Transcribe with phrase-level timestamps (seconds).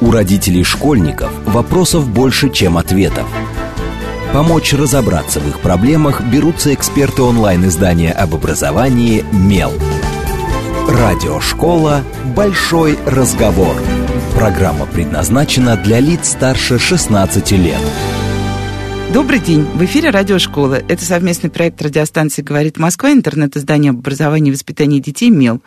[0.00, 3.26] У родителей школьников вопросов больше, чем ответов.
[4.32, 9.72] Помочь разобраться в их проблемах берутся эксперты онлайн-издания об образовании «Мел».
[10.88, 12.02] Радиошкола
[12.36, 13.76] «Большой разговор».
[14.34, 17.80] Программа предназначена для лиц старше 16 лет.
[19.12, 19.62] Добрый день.
[19.62, 20.74] В эфире Радиошкола.
[20.74, 25.62] Это совместный проект радиостанции «Говорит Москва», интернет-издание об образовании и воспитании детей «Мел».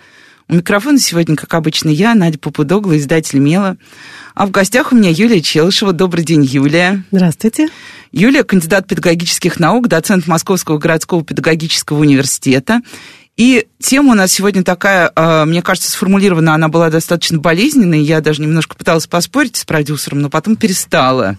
[0.50, 3.76] У микрофона сегодня, как обычно, я, Надя Попудогла, издатель «Мела».
[4.34, 5.92] А в гостях у меня Юлия Челышева.
[5.92, 7.04] Добрый день, Юлия.
[7.12, 7.68] Здравствуйте.
[8.14, 12.80] Юлия– кандидат педагогических наук, доцент Московского городского педагогического университета.
[13.38, 18.02] И тема у нас сегодня такая, а, мне кажется, сформулирована, она была достаточно болезненной.
[18.02, 21.38] Я даже немножко пыталась поспорить с продюсером, но потом перестала.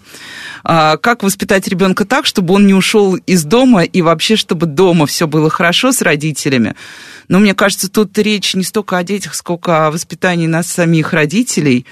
[0.63, 5.07] А, как воспитать ребенка так, чтобы он не ушел из дома и вообще, чтобы дома
[5.07, 6.73] все было хорошо с родителями.
[7.27, 11.85] Но мне кажется, тут речь не столько о детях, сколько о воспитании нас самих родителей.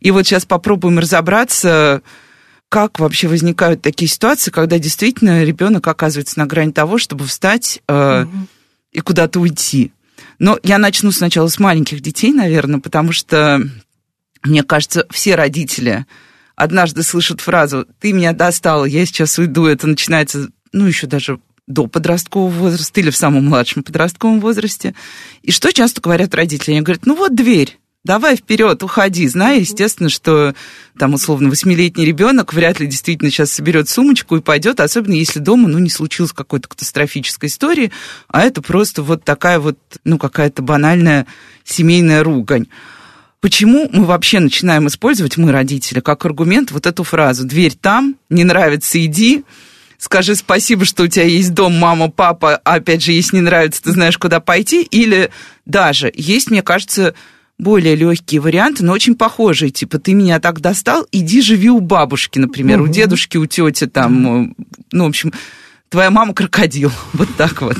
[0.00, 2.02] И вот сейчас попробуем разобраться,
[2.68, 8.24] как вообще возникают такие ситуации, когда действительно ребенок оказывается на грани того, чтобы встать э,
[8.24, 8.46] угу.
[8.94, 9.92] И куда-то уйти.
[10.38, 13.60] Но я начну сначала с маленьких детей, наверное, потому что,
[14.42, 16.06] мне кажется, все родители
[16.56, 21.86] однажды слышат фразу «ты меня достала, я сейчас уйду», это начинается, ну, еще даже до
[21.86, 24.94] подросткового возраста или в самом младшем подростковом возрасте.
[25.42, 26.72] И что часто говорят родители?
[26.72, 30.54] Они говорят, ну вот дверь, давай вперед, уходи, зная, естественно, что
[30.98, 35.68] там условно восьмилетний ребенок вряд ли действительно сейчас соберет сумочку и пойдет, особенно если дома,
[35.68, 37.90] ну, не случилось какой-то катастрофической истории,
[38.28, 41.26] а это просто вот такая вот, ну, какая-то банальная
[41.64, 42.66] семейная ругань.
[43.40, 47.44] Почему мы вообще начинаем использовать, мы, родители, как аргумент вот эту фразу?
[47.44, 49.44] «дверь там, не нравится, иди»,
[49.98, 53.82] скажи спасибо, что у тебя есть дом, мама, папа, а опять же, если не нравится,
[53.82, 55.30] ты знаешь, куда пойти, или
[55.66, 57.14] даже есть, мне кажется,
[57.58, 62.38] более легкие варианты, но очень похожие, типа, ты меня так достал, иди живи у бабушки,
[62.38, 62.90] например, угу.
[62.90, 64.54] у дедушки, у тети, там,
[64.92, 65.32] ну, в общем,
[65.88, 67.78] твоя мама крокодил, вот так вот.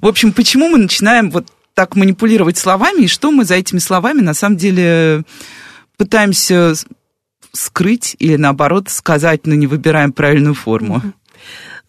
[0.00, 4.20] В общем, почему мы начинаем вот так манипулировать словами, и что мы за этими словами
[4.20, 5.24] на самом деле
[5.96, 6.74] пытаемся
[7.52, 11.02] скрыть или наоборот сказать, но не выбираем правильную форму?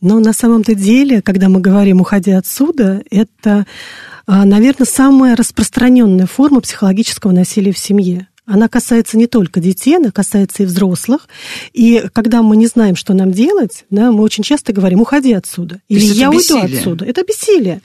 [0.01, 3.65] Но на самом-то деле, когда мы говорим «уходи отсюда», это,
[4.27, 10.63] наверное, самая распространенная форма психологического насилия в семье она касается не только детей, она касается
[10.63, 11.27] и взрослых.
[11.73, 15.81] И когда мы не знаем, что нам делать, да, мы очень часто говорим, уходи отсюда.
[15.89, 17.05] Или я уйду отсюда.
[17.05, 17.81] Это бессилие.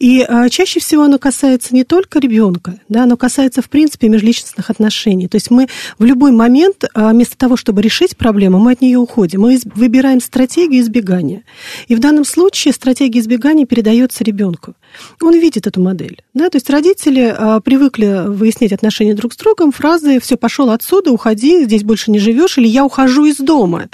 [0.00, 4.68] И а, чаще всего оно касается не только ребенка, да, оно касается, в принципе, межличностных
[4.70, 5.28] отношений.
[5.28, 5.68] То есть мы
[5.98, 9.42] в любой момент, а, вместо того, чтобы решить проблему, мы от нее уходим.
[9.42, 11.44] Мы выбираем стратегию избегания.
[11.86, 14.74] И в данном случае стратегия избегания передается ребенку.
[15.20, 16.22] Он видит эту модель.
[16.34, 16.50] Да?
[16.50, 21.64] То есть родители а, привыкли выяснять отношения друг с другом фразы «все, пошел отсюда, уходи,
[21.64, 23.88] здесь больше не живешь» или «я ухожу из дома».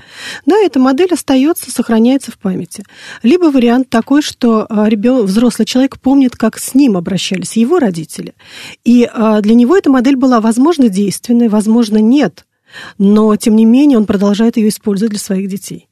[0.45, 2.85] Да, эта модель остается, сохраняется в памяти.
[3.23, 5.25] Либо вариант такой, что а, ребен...
[5.25, 8.35] взрослый человек помнит, как с ним обращались его родители.
[8.85, 12.47] И а, для него эта модель была, возможно, действенной, возможно, нет.
[12.99, 15.89] Но, тем не менее, он продолжает ее использовать для своих детей.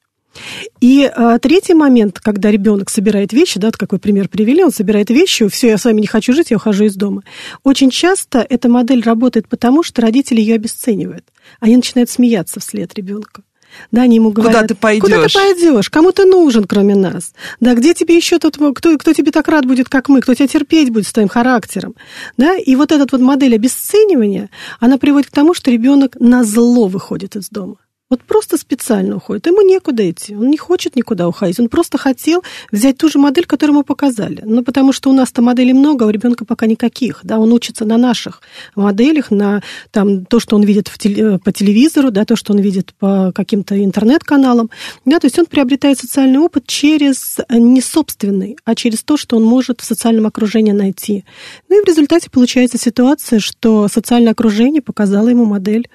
[0.80, 5.48] И а, третий момент, когда ребенок собирает вещи, да, какой пример привели, он собирает вещи,
[5.48, 7.22] все, я с вами не хочу жить, я ухожу из дома.
[7.62, 11.24] Очень часто эта модель работает потому, что родители ее обесценивают.
[11.60, 13.42] Они начинают смеяться вслед ребенку.
[13.90, 15.02] Да, они ему говорят, куда ты пойдешь?
[15.02, 15.90] Куда ты пойдешь?
[15.90, 17.32] Кому ты нужен, кроме нас?
[17.60, 20.48] Да, где тебе еще тот, кто, кто тебе так рад будет, как мы, кто тебя
[20.48, 21.94] терпеть будет с твоим характером?
[22.36, 26.88] Да, и вот эта вот модель обесценивания, она приводит к тому, что ребенок на зло
[26.88, 27.76] выходит из дома.
[28.14, 29.46] Вот просто специально уходит.
[29.46, 30.36] Ему некуда идти.
[30.36, 31.58] Он не хочет никуда уходить.
[31.58, 34.40] Он просто хотел взять ту же модель, которую мы показали.
[34.44, 37.18] Ну, потому что у нас-то моделей много, а у ребенка пока никаких.
[37.24, 37.40] Да?
[37.40, 38.40] Он учится на наших
[38.76, 42.60] моделях, на там, то, что он видит в теле, по телевизору, да, то, что он
[42.60, 44.70] видит по каким-то интернет-каналам.
[45.04, 45.18] Да?
[45.18, 49.42] То есть он приобретает социальный опыт через э, не собственный, а через то, что он
[49.42, 51.24] может в социальном окружении найти.
[51.68, 55.88] Ну и в результате получается ситуация, что социальное окружение показало ему модель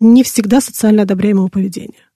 [0.00, 2.06] не всегда социально одобряемого поведения.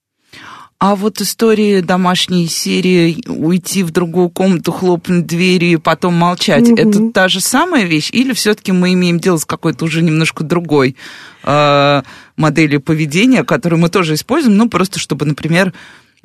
[0.79, 6.81] А вот истории домашней серии уйти в другую комнату, хлопнуть дверью и потом молчать, угу.
[6.81, 8.09] это та же самая вещь?
[8.13, 10.97] Или все-таки мы имеем дело с какой-то уже немножко другой
[11.45, 12.03] э,
[12.37, 15.75] моделью поведения, которую мы тоже используем, ну, просто чтобы, например,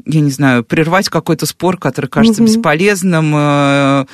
[0.06, 2.50] я не знаю, прервать какой-то спор, который кажется угу.
[2.50, 4.06] бесполезным, э,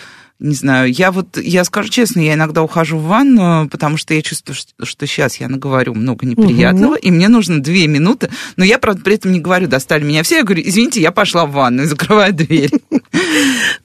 [0.42, 4.22] не знаю, я вот, я скажу честно, я иногда ухожу в ванну, потому что я
[4.22, 7.00] чувствую, что, сейчас я наговорю много неприятного, угу.
[7.02, 10.38] и мне нужно две минуты, но я, правда, при этом не говорю, достали меня все,
[10.38, 12.72] я говорю, извините, я пошла в ванну и закрываю дверь.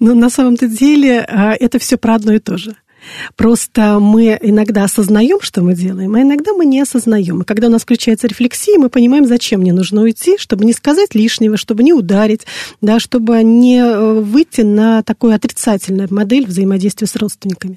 [0.01, 2.75] Ну, на самом-то деле, а, это все про одно и то же.
[3.37, 7.43] Просто мы иногда осознаем, что мы делаем, а иногда мы не осознаем.
[7.43, 11.15] И когда у нас включается рефлексия, мы понимаем, зачем мне нужно уйти, чтобы не сказать
[11.15, 12.47] лишнего, чтобы не ударить,
[12.81, 17.77] да, чтобы не э, выйти на такую отрицательную модель взаимодействия с родственниками.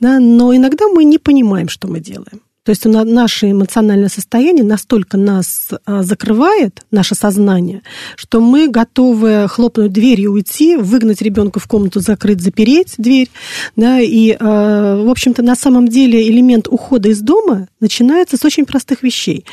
[0.00, 2.40] Да, но иногда мы не понимаем, что мы делаем.
[2.64, 7.82] То есть наше эмоциональное состояние настолько нас а, закрывает, наше сознание,
[8.16, 13.30] что мы готовы хлопнуть дверь и уйти, выгнать ребенка в комнату, закрыть, запереть дверь.
[13.76, 18.66] Да, и, а, в общем-то, на самом деле элемент ухода из дома начинается с очень
[18.66, 19.46] простых вещей.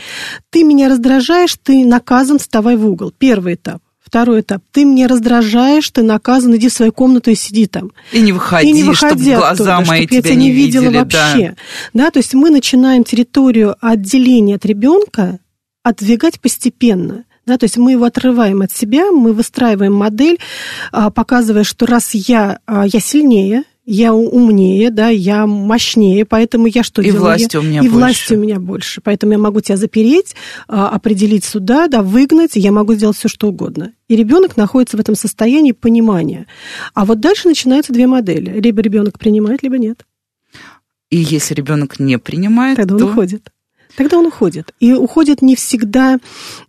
[0.49, 3.13] Ты меня раздражаешь, ты наказан, вставай в угол.
[3.17, 3.81] Первый этап.
[4.07, 4.63] Второй этап.
[4.71, 7.91] Ты мне раздражаешь, ты наказан, иди в свою комнату и сиди там.
[8.13, 10.51] И не выходи, и не выходи чтобы глаза оттуда, мои чтобы тебя я тебя не
[10.51, 11.55] видели, видела вообще.
[11.93, 12.05] Да.
[12.05, 15.39] да, то есть мы начинаем территорию отделения от ребенка
[15.83, 17.25] отдвигать постепенно.
[17.45, 20.39] Да, то есть мы его отрываем от себя, мы выстраиваем модель,
[20.93, 26.83] а, показывая, что раз я, а, я сильнее, я умнее, да, я мощнее, поэтому я
[26.83, 27.21] что и делаю?
[27.21, 27.95] Власти у меня и больше.
[27.95, 28.99] власти у меня больше.
[29.01, 30.35] Поэтому я могу тебя запереть,
[30.67, 33.93] а, определить сюда, да, выгнать, я могу сделать все, что угодно.
[34.09, 36.47] И ребенок находится в этом состоянии понимания.
[36.93, 38.59] А вот дальше начинаются две модели.
[38.59, 40.05] Либо ребенок принимает, либо нет.
[41.09, 43.05] И если ребенок не принимает, тогда то...
[43.05, 43.53] он уходит.
[43.95, 44.73] Тогда он уходит.
[44.81, 46.19] И уходит не всегда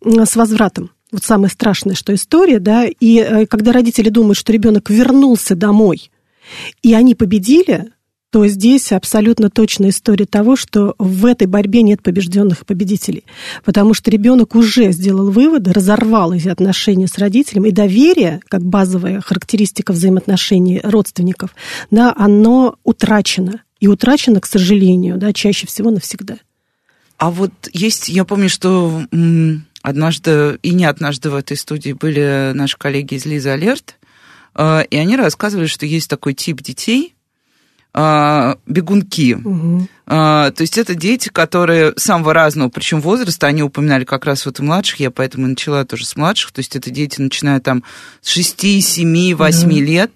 [0.04, 0.92] с возвратом.
[1.10, 6.10] Вот самое страшное, что история, да, и э, когда родители думают, что ребенок вернулся домой,
[6.82, 7.92] и они победили,
[8.30, 13.24] то здесь абсолютно точная история того, что в этой борьбе нет побежденных и победителей.
[13.64, 19.22] Потому что ребенок уже сделал выводы, разорвал эти отношения с родителем, и доверие, как базовая
[19.22, 21.54] характеристика взаимоотношений родственников,
[21.90, 23.62] да, оно утрачено.
[23.80, 26.38] И утрачено, к сожалению, да, чаще всего навсегда.
[27.16, 29.04] А вот есть, я помню, что
[29.82, 33.97] однажды, и не однажды в этой студии были наши коллеги из Лиза Алерт,
[34.58, 37.14] и они рассказывали, что есть такой тип детей,
[37.94, 39.34] а, бегунки.
[39.34, 39.88] Угу.
[40.06, 44.62] То есть это дети, которые самого разного, причем возраста, они упоминали как раз вот и
[44.62, 47.84] младших, я поэтому начала тоже с младших, то есть это дети, начиная там
[48.20, 49.76] с 6, 7, 8 угу.
[49.76, 50.10] лет,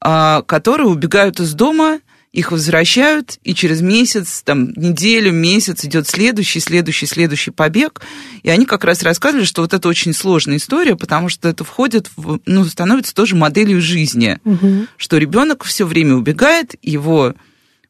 [0.00, 2.00] которые убегают из дома,
[2.34, 8.00] их возвращают, и через месяц, там, неделю, месяц идет следующий, следующий, следующий побег.
[8.42, 12.10] И они как раз рассказывали, что вот это очень сложная история, потому что это входит,
[12.16, 14.88] в, ну, становится тоже моделью жизни, угу.
[14.96, 17.34] что ребенок все время убегает, его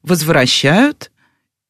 [0.03, 1.11] возвращают,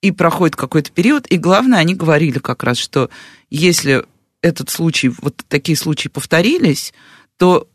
[0.02, 3.08] и проходит какой-то период, и главное, они говорили как раз, что
[3.50, 4.04] если
[4.42, 6.92] этот случай, вот такие случаи повторились,
[7.38, 7.68] то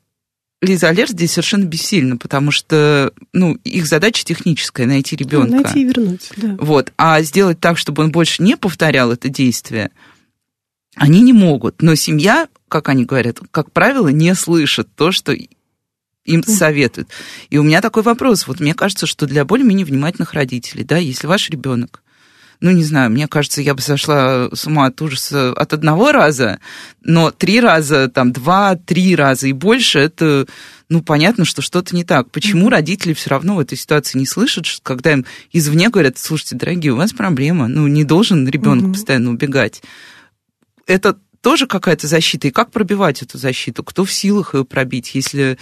[0.62, 5.52] Лиза Алер здесь совершенно бессильна, потому что, ну, их задача техническая найти ребенка.
[5.52, 6.58] Ну, найти и вернуть, да.
[6.60, 9.92] Вот, а сделать так, чтобы он больше не повторял это действие,
[10.96, 11.82] они не могут.
[11.82, 15.34] Но семья, как они говорят, как правило, не слышит то, что
[16.26, 17.10] им советуют.
[17.50, 18.46] И у меня такой вопрос.
[18.46, 22.04] Вот мне кажется, что для более-менее внимательных родителей, да, если ваш ребенок
[22.62, 26.60] ну, не знаю, мне кажется, я бы сошла с ума от ужаса от одного раза,
[27.02, 30.46] но три раза, там, два, три раза и больше, это,
[30.90, 32.32] ну, понятно, что что-то не так.
[32.32, 32.72] Почему mm-hmm.
[32.72, 36.98] родители все равно в этой ситуации не слышат, когда им извне говорят, слушайте, дорогие, у
[36.98, 38.94] вас проблема, ну, не должен ребенок mm-hmm.
[38.94, 39.82] постоянно убегать.
[40.86, 43.84] Это тоже какая-то защита, и как пробивать эту защиту?
[43.84, 45.58] Кто в силах ее пробить, если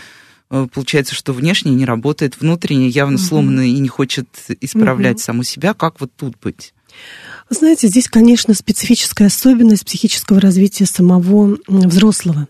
[0.49, 3.23] э, получается, что внешне не работает, внутренне явно угу.
[3.23, 4.27] сломано и не хочет
[4.61, 5.23] исправлять угу.
[5.23, 5.75] саму себя.
[5.75, 6.73] Как вот тут быть?
[7.49, 12.47] Вы знаете, здесь, конечно, специфическая особенность психического развития самого взрослого.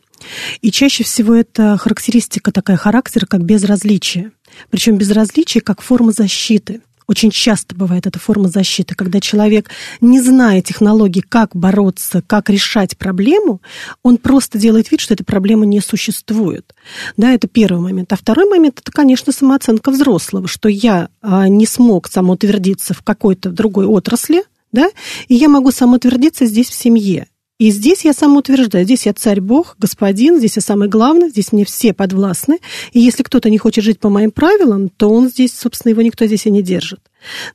[0.62, 4.32] И чаще всего это характеристика такая характера, как безразличие.
[4.72, 6.82] Причем безразличие как форма защиты.
[7.08, 9.70] Очень часто бывает эта форма защиты, когда человек,
[10.02, 13.62] не зная технологий, как бороться, как решать проблему,
[14.04, 16.76] он просто делает вид, что эта проблема не существует.
[17.16, 18.12] Да, это первый момент.
[18.12, 23.52] А второй момент– это, конечно, самооценка взрослого, что я а, не смог самоутвердиться в какой-то
[23.52, 24.90] другой отрасли, да,
[25.30, 27.28] и я могу самоутвердиться здесь в семье.
[27.60, 31.92] И здесь я самоутверждаю, здесь я царь-бог, господин, здесь я самый главный, здесь мне все
[31.92, 32.60] подвластны.
[32.92, 36.28] И если кто-то не хочет жить по моим правилам, то он здесь, собственно, его никто
[36.28, 37.00] здесь и не держит.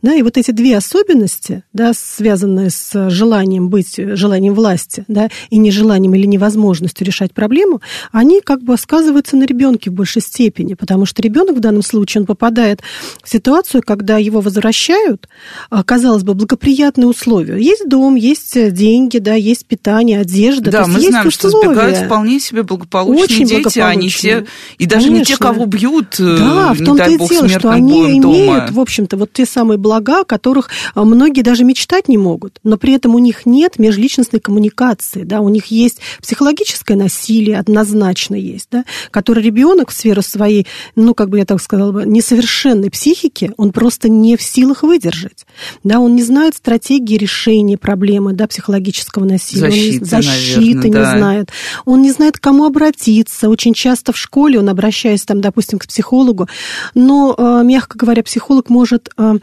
[0.02, 5.58] Да, и вот эти две особенности, да, связанные с желанием быть, желанием власти, да, и
[5.58, 11.06] нежеланием или невозможностью решать проблему, они как бы сказываются на ребенке в большей степени, потому
[11.06, 12.80] что ребенок в данном случае он попадает
[13.22, 15.28] в ситуацию, когда его возвращают,
[15.70, 17.58] а, казалось бы, благоприятные условия.
[17.58, 20.70] Есть дом, есть деньги, да, есть питание, одежда.
[20.70, 21.52] Да, мы есть знаем, условия.
[21.52, 24.46] что сбегают вполне себе благополучные Очень дети, а не те,
[24.78, 25.18] и даже Конечно.
[25.18, 28.68] не те, кого бьют, да, э, в том-то и дело, что они имеют, дома.
[28.70, 32.76] в общем-то, вот те самые блага, о которых а, многие даже мечтать не могут, но
[32.76, 38.68] при этом у них нет межличностной коммуникации, да, у них есть психологическое насилие, однозначно есть,
[38.70, 40.66] да, которое ребенок в сферу своей,
[40.96, 45.46] ну, как бы я так сказала несовершенной психики, он просто не в силах выдержать,
[45.84, 50.88] да, он не знает стратегии решения проблемы, да, психологического насилия, защиты, он не, защиты наверное,
[50.88, 51.18] не да.
[51.18, 51.50] знает,
[51.84, 55.86] он не знает, к кому обратиться, очень часто в школе он, обращаясь там, допустим, к
[55.86, 56.48] психологу,
[56.94, 59.38] но, э, мягко говоря, психолог может э,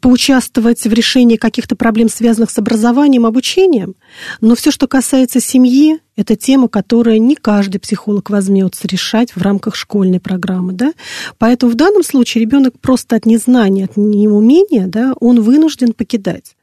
[0.00, 3.94] поучаствовать в решении каких-то проблем, связанных с образованием, обучением,
[4.40, 9.76] но все, что касается семьи, это тема, которая не каждый психолог возьмется решать в рамках
[9.76, 10.72] школьной программы.
[10.72, 10.92] Да?
[11.38, 16.56] Поэтому в данном случае ребенок просто от незнания, от неумения, да, он вынужден покидать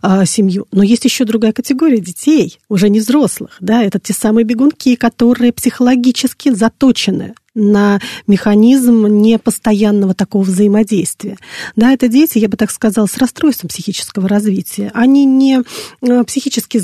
[0.00, 0.66] а, семью.
[0.72, 3.56] Но есть еще другая категория детей, уже не взрослых.
[3.60, 3.82] Да?
[3.82, 11.36] Это те самые бегунки, которые психологически заточены на механизм непостоянного такого взаимодействия.
[11.76, 14.90] Да, это дети, я бы так сказала, с расстройством психического развития.
[14.94, 15.62] Они не
[16.02, 16.82] э, психически,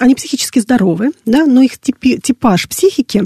[0.00, 3.24] они психически здоровы, да, но их типаж психики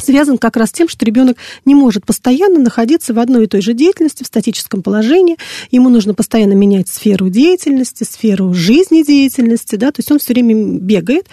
[0.00, 3.60] связан как раз с тем, что ребенок не может постоянно находиться в одной и той
[3.60, 5.36] же деятельности, в статическом положении.
[5.70, 11.26] Ему нужно постоянно менять сферу деятельности, сферу жизнедеятельности, да, то есть он все время бегает.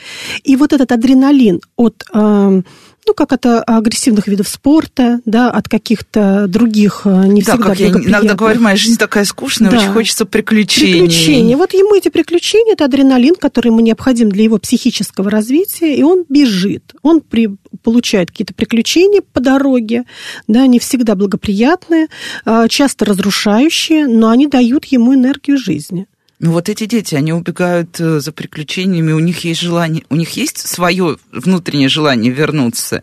[0.43, 2.61] И вот этот адреналин от э,
[3.07, 7.79] ну, как от агрессивных видов спорта, да, от каких-то других э, не да, всегда как
[7.79, 9.77] я иногда говорю, моя жизнь такая скучная, да.
[9.77, 11.01] очень хочется приключений.
[11.01, 11.57] Приключения.
[11.57, 16.25] Вот ему эти приключения, это адреналин, который ему необходим для его психического развития, и он
[16.27, 16.93] бежит.
[17.03, 17.49] Он при,
[17.83, 20.05] получает какие-то приключения по дороге,
[20.47, 22.07] да, не всегда благоприятные,
[22.43, 26.07] а, часто разрушающие, но они дают ему энергию жизни.
[26.45, 30.29] Ну вот эти дети, они убегают э, за приключениями, у них есть желание, у них
[30.37, 33.01] есть свое внутреннее желание вернуться.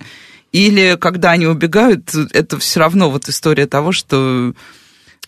[0.53, 4.55] Или когда они убегают, это все равно вот история того, что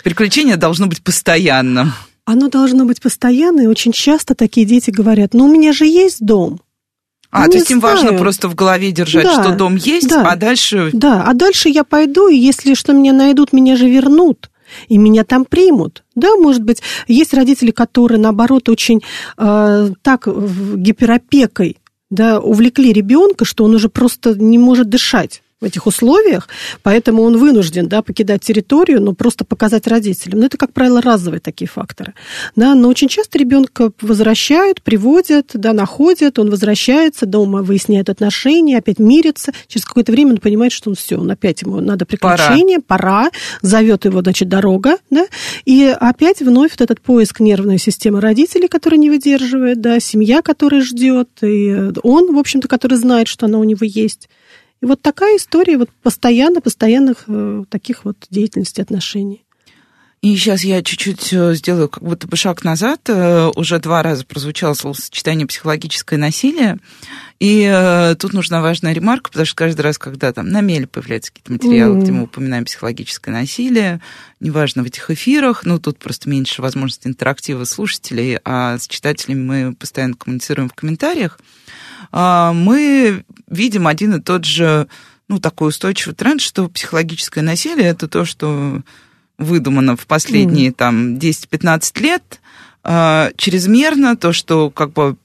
[0.05, 1.93] приключение должно быть постоянным.
[2.25, 6.25] Оно должно быть постоянно, и очень часто такие дети говорят, ну у меня же есть
[6.25, 6.61] дом.
[7.33, 10.23] А, не то есть им важно просто в голове держать, да, что дом есть, да,
[10.31, 10.91] а дальше...
[10.93, 14.51] Да, а дальше я пойду, и если что меня найдут, меня же вернут
[14.89, 16.05] и меня там примут.
[16.15, 19.03] Да, может быть, есть родители, которые, наоборот, очень
[19.37, 21.79] э, так гиперопекой
[22.11, 26.49] да, увлекли ребенка, что он уже просто не может дышать в этих условиях,
[26.83, 30.41] поэтому он вынужден да, покидать территорию, но просто показать родителям.
[30.41, 32.15] Но это, как правило, разовые такие факторы.
[32.57, 38.99] Да, но очень часто ребенка возвращают, приводят, да, находят, он возвращается, дома выясняет отношения, опять
[38.99, 39.53] мирится.
[39.67, 43.31] Через какое-то время он понимает, что он все, он опять ему надо приключения, пора, пора
[43.63, 45.27] зовет его, значит, дорога, да,
[45.65, 50.83] и опять вновь вот этот поиск нервной системы родителей, который не выдерживает, да, семья, которая
[50.83, 54.29] ждет, и он, в общем-то, который знает, что она у него есть.
[54.85, 59.43] И вот такая история вот постоянно, постоянных э, таких вот деятельностей, отношений.
[60.21, 63.01] И сейчас я чуть-чуть э, сделаю как будто бы шаг назад.
[63.09, 66.77] Э, уже два раза прозвучало словосочетание «психологическое насилие».
[67.41, 71.53] И тут нужна важная ремарка, потому что каждый раз, когда там на меле появляются какие-то
[71.53, 72.03] материалы, mm.
[72.03, 74.03] где мы упоминаем психологическое насилие,
[74.39, 79.75] неважно в этих эфирах, ну, тут просто меньше возможности интерактива слушателей, а с читателями мы
[79.75, 81.39] постоянно коммуницируем в комментариях,
[82.13, 84.89] мы видим один и тот же,
[85.29, 88.83] ну, такой устойчивый тренд, что психологическое насилие это то, что
[89.39, 90.75] выдумано в последние mm.
[90.75, 92.41] там 10-15 лет,
[92.83, 95.17] а, чрезмерно, то, что как бы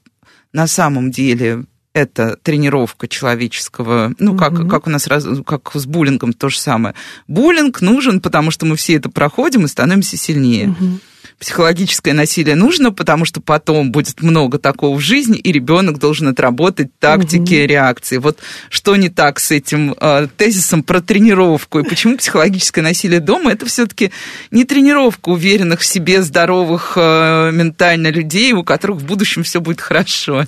[0.52, 4.68] на самом деле это тренировка человеческого, ну, как, mm-hmm.
[4.68, 5.08] как у нас,
[5.44, 6.94] как с буллингом то же самое.
[7.26, 10.66] Буллинг нужен, потому что мы все это проходим и становимся сильнее.
[10.66, 11.00] Mm-hmm
[11.40, 16.90] психологическое насилие нужно, потому что потом будет много такого в жизни, и ребенок должен отработать
[16.98, 17.66] тактики угу.
[17.66, 18.18] реакции.
[18.18, 23.52] Вот что не так с этим э, тезисом про тренировку и почему психологическое насилие дома
[23.52, 24.12] это все-таки
[24.50, 29.80] не тренировка уверенных в себе здоровых э, ментально людей, у которых в будущем все будет
[29.80, 30.46] хорошо.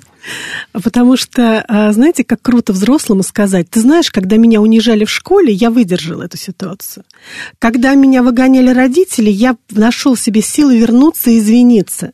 [0.71, 5.51] Потому что, а, знаете, как круто взрослому сказать, ты знаешь, когда меня унижали в школе,
[5.51, 7.03] я выдержал эту ситуацию.
[7.59, 12.11] Когда меня выгоняли родители, я нашел себе силы вернуться и извиниться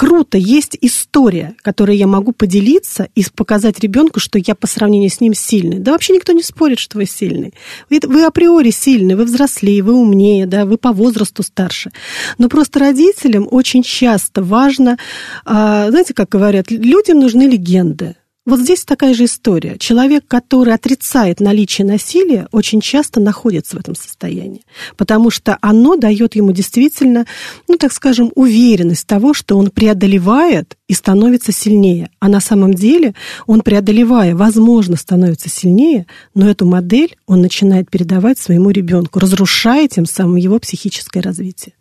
[0.00, 5.20] круто, есть история, которой я могу поделиться и показать ребенку, что я по сравнению с
[5.20, 5.78] ним сильный.
[5.78, 7.52] Да вообще никто не спорит, что вы сильный.
[7.90, 11.90] Вы, вы априори сильный, вы взрослее, вы умнее, да, вы по возрасту старше.
[12.38, 14.96] Но просто родителям очень часто важно,
[15.44, 18.16] а, знаете, как говорят, людям нужны легенды.
[18.50, 19.78] Вот здесь такая же история.
[19.78, 24.62] Человек, который отрицает наличие насилия, очень часто находится в этом состоянии,
[24.96, 27.26] потому что оно дает ему действительно,
[27.68, 32.10] ну, так скажем, уверенность того, что он преодолевает и становится сильнее.
[32.18, 33.14] А на самом деле
[33.46, 40.06] он, преодолевая, возможно, становится сильнее, но эту модель он начинает передавать своему ребенку, разрушая тем
[40.06, 41.74] самым его психическое развитие.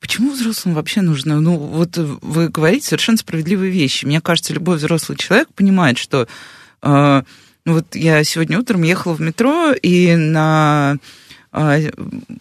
[0.00, 1.40] Почему взрослым вообще нужно?
[1.40, 4.04] Ну, вот вы говорите совершенно справедливые вещи.
[4.04, 6.28] Мне кажется, любой взрослый человек понимает, что
[6.82, 7.22] э,
[7.66, 10.96] вот я сегодня утром ехала в метро, и на
[11.52, 11.90] э,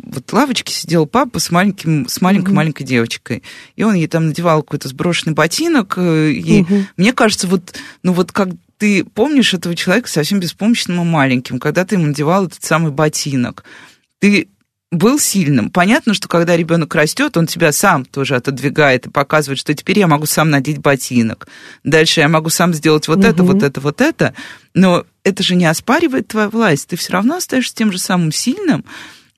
[0.03, 3.43] вот лавочке сидел папа с маленьким, с маленькой маленькой девочкой,
[3.75, 6.85] и он ей там надевал какой-то сброшенный ботинок, э, и угу.
[6.95, 11.83] мне кажется, вот, ну вот как ты помнишь этого человека совсем беспомощным и маленьким, когда
[11.83, 13.63] ты ему надевал этот самый ботинок,
[14.19, 14.47] ты
[14.91, 15.69] был сильным.
[15.69, 20.07] Понятно, что когда ребенок растет, он тебя сам тоже отодвигает и показывает, что теперь я
[20.07, 21.47] могу сам надеть ботинок.
[21.83, 23.27] Дальше я могу сам сделать вот угу.
[23.27, 24.33] это, вот это, вот это.
[24.73, 26.87] Но это же не оспаривает твою власть.
[26.87, 28.85] Ты все равно остаешься тем же самым сильным.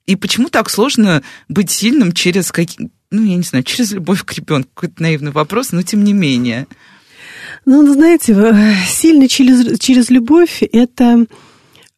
[0.06, 4.32] И почему так сложно быть сильным через какие ну, я не знаю, через любовь к
[4.34, 4.70] ребенку?
[4.72, 6.68] Какой-то наивный вопрос, но тем не менее.
[7.64, 8.36] Ну, знаете,
[8.86, 11.26] сильно через, через любовь это...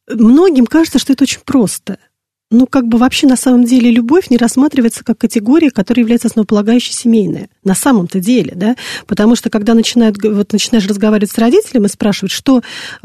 [0.09, 1.99] Многим кажется, что это очень просто–
[2.52, 6.92] ну, как бы вообще на самом деле любовь не рассматривается как категория, которая является основополагающей
[6.92, 7.49] семейной.
[7.64, 8.75] На самом-то деле, да?
[9.07, 12.61] Потому что когда начинают, вот начинаешь разговаривать с родителем и спрашивать, что,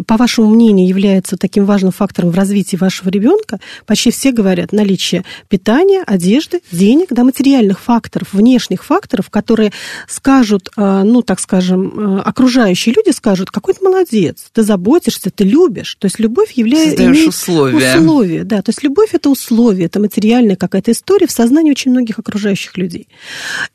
[0.07, 5.25] по вашему мнению, является таким важным фактором в развитии вашего ребенка, почти все говорят наличие
[5.47, 9.73] питания, одежды, денег, да, материальных факторов, внешних факторов, которые
[10.07, 15.43] скажут, а, ну, так скажем, а, окружающие люди скажут, какой ты молодец, ты заботишься, ты
[15.43, 15.95] любишь.
[15.99, 16.97] То есть любовь является...
[16.97, 17.99] Создаешь условия.
[17.99, 18.63] Условия, да.
[18.63, 23.07] То есть любовь это условие, это материальная какая-то история в сознании очень многих окружающих людей.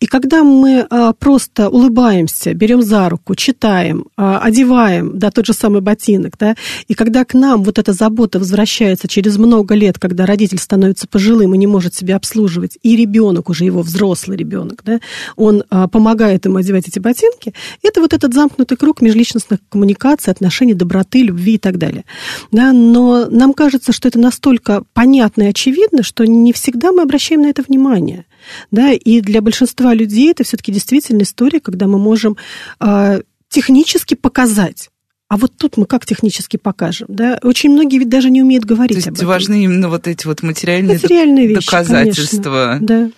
[0.01, 5.53] И когда мы а, просто улыбаемся, берем за руку, читаем, а, одеваем, да, тот же
[5.53, 6.57] самый ботинок, да,
[6.89, 11.55] и когда к нам вот эта забота возвращается через много лет, когда родитель становится пожилым
[11.55, 15.01] и не может себя обслуживать, и ребенок уже его взрослый ребенок, да,
[15.37, 20.75] он а, помогает ему одевать эти ботинки, это вот этот замкнутый круг межличностных коммуникаций, отношений,
[20.75, 22.05] доброты, любви и так далее.
[22.51, 27.43] Да, но нам кажется, что это настолько понятно и очевидно, что не всегда мы обращаем
[27.43, 28.25] на это внимание.
[28.71, 32.37] Да, и для большинства людей это все-таки действительно история, когда мы можем
[32.81, 34.91] э, технически показать.
[35.29, 37.07] А вот тут мы как технически покажем?
[37.11, 37.39] Да?
[37.43, 39.29] Очень многие ведь даже не умеют говорить То есть об этом.
[39.29, 42.79] важны именно вот эти вот материальные, материальные вещи, доказательства.
[42.79, 42.87] Конечно.
[42.87, 43.11] Да.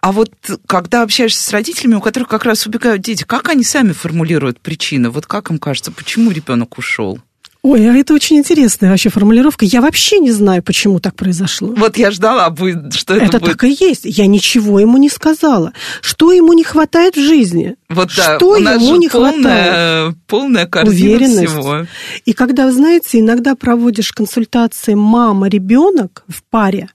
[0.00, 0.32] А вот
[0.66, 5.10] когда общаешься с родителями, у которых как раз убегают дети, как они сами формулируют причины?
[5.10, 7.20] Вот как им кажется, почему ребенок ушел?
[7.62, 9.66] Ой, а это очень интересная вообще формулировка.
[9.66, 11.74] Я вообще не знаю, почему так произошло.
[11.76, 12.54] Вот я ждала,
[12.94, 13.52] что это, это будет.
[13.52, 14.02] так и есть.
[14.04, 15.72] Я ничего ему не сказала.
[16.00, 17.76] Что ему не хватает в жизни?
[17.90, 20.16] Вот да, что у нас ему же не полная, хватает?
[20.26, 21.52] полная корзина Уверенность.
[21.52, 21.86] всего.
[22.24, 26.88] И когда, вы знаете, иногда проводишь консультации мама-ребенок в паре,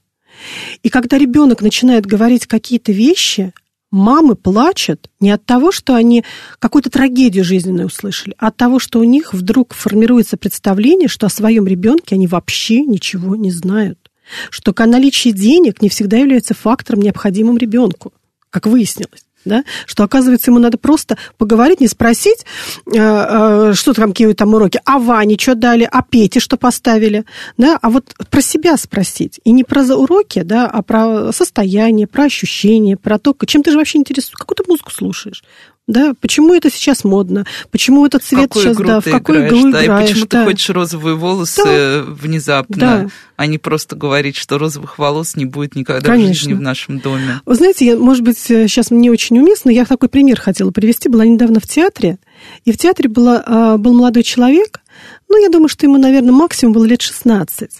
[0.82, 3.52] и когда ребенок начинает говорить какие-то вещи,
[3.90, 6.24] мамы плачут не от того, что они
[6.58, 11.30] какую-то трагедию жизненную услышали, а от того, что у них вдруг формируется представление, что о
[11.30, 14.10] своем ребенке они вообще ничего не знают.
[14.50, 18.12] Что наличие денег не всегда является фактором, необходимым ребенку,
[18.50, 22.44] как выяснилось да, что, оказывается, ему надо просто поговорить, не спросить,
[22.86, 27.24] э, э, что там, какие там уроки, а Ване что дали, а Пете что поставили,
[27.56, 29.40] да, а вот про себя спросить.
[29.44, 33.78] И не про уроки, да, а про состояние, про ощущения, про то, чем ты же
[33.78, 35.42] вообще интересуешься, какую ты музыку слушаешь,
[35.86, 39.72] да, почему это сейчас модно, почему этот цвет какую сейчас, да, в какую играешь, игру
[39.72, 40.10] да, играешь.
[40.10, 40.44] И почему да.
[40.44, 42.02] ты хочешь розовые волосы да.
[42.06, 43.06] внезапно, да.
[43.36, 46.32] а не просто говорить, что розовых волос не будет никогда Конечно.
[46.32, 47.40] в жизни в нашем доме.
[47.46, 51.08] Вы знаете, я, может быть, сейчас не очень уместно, я такой пример хотела привести.
[51.08, 52.18] Была недавно в театре,
[52.64, 54.80] и в театре была, а, был молодой человек,
[55.28, 57.70] ну, я думаю, что ему, наверное, максимум было лет 16.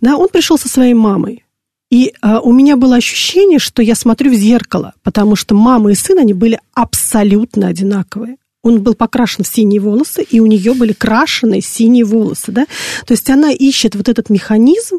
[0.00, 1.43] Да, он пришел со своей мамой.
[1.94, 5.94] И а, у меня было ощущение, что я смотрю в зеркало, потому что мама и
[5.94, 8.36] сын, они были абсолютно одинаковые.
[8.64, 12.50] Он был покрашен в синие волосы, и у нее были крашеные синие волосы.
[12.50, 12.66] Да?
[13.06, 14.98] То есть она ищет вот этот механизм,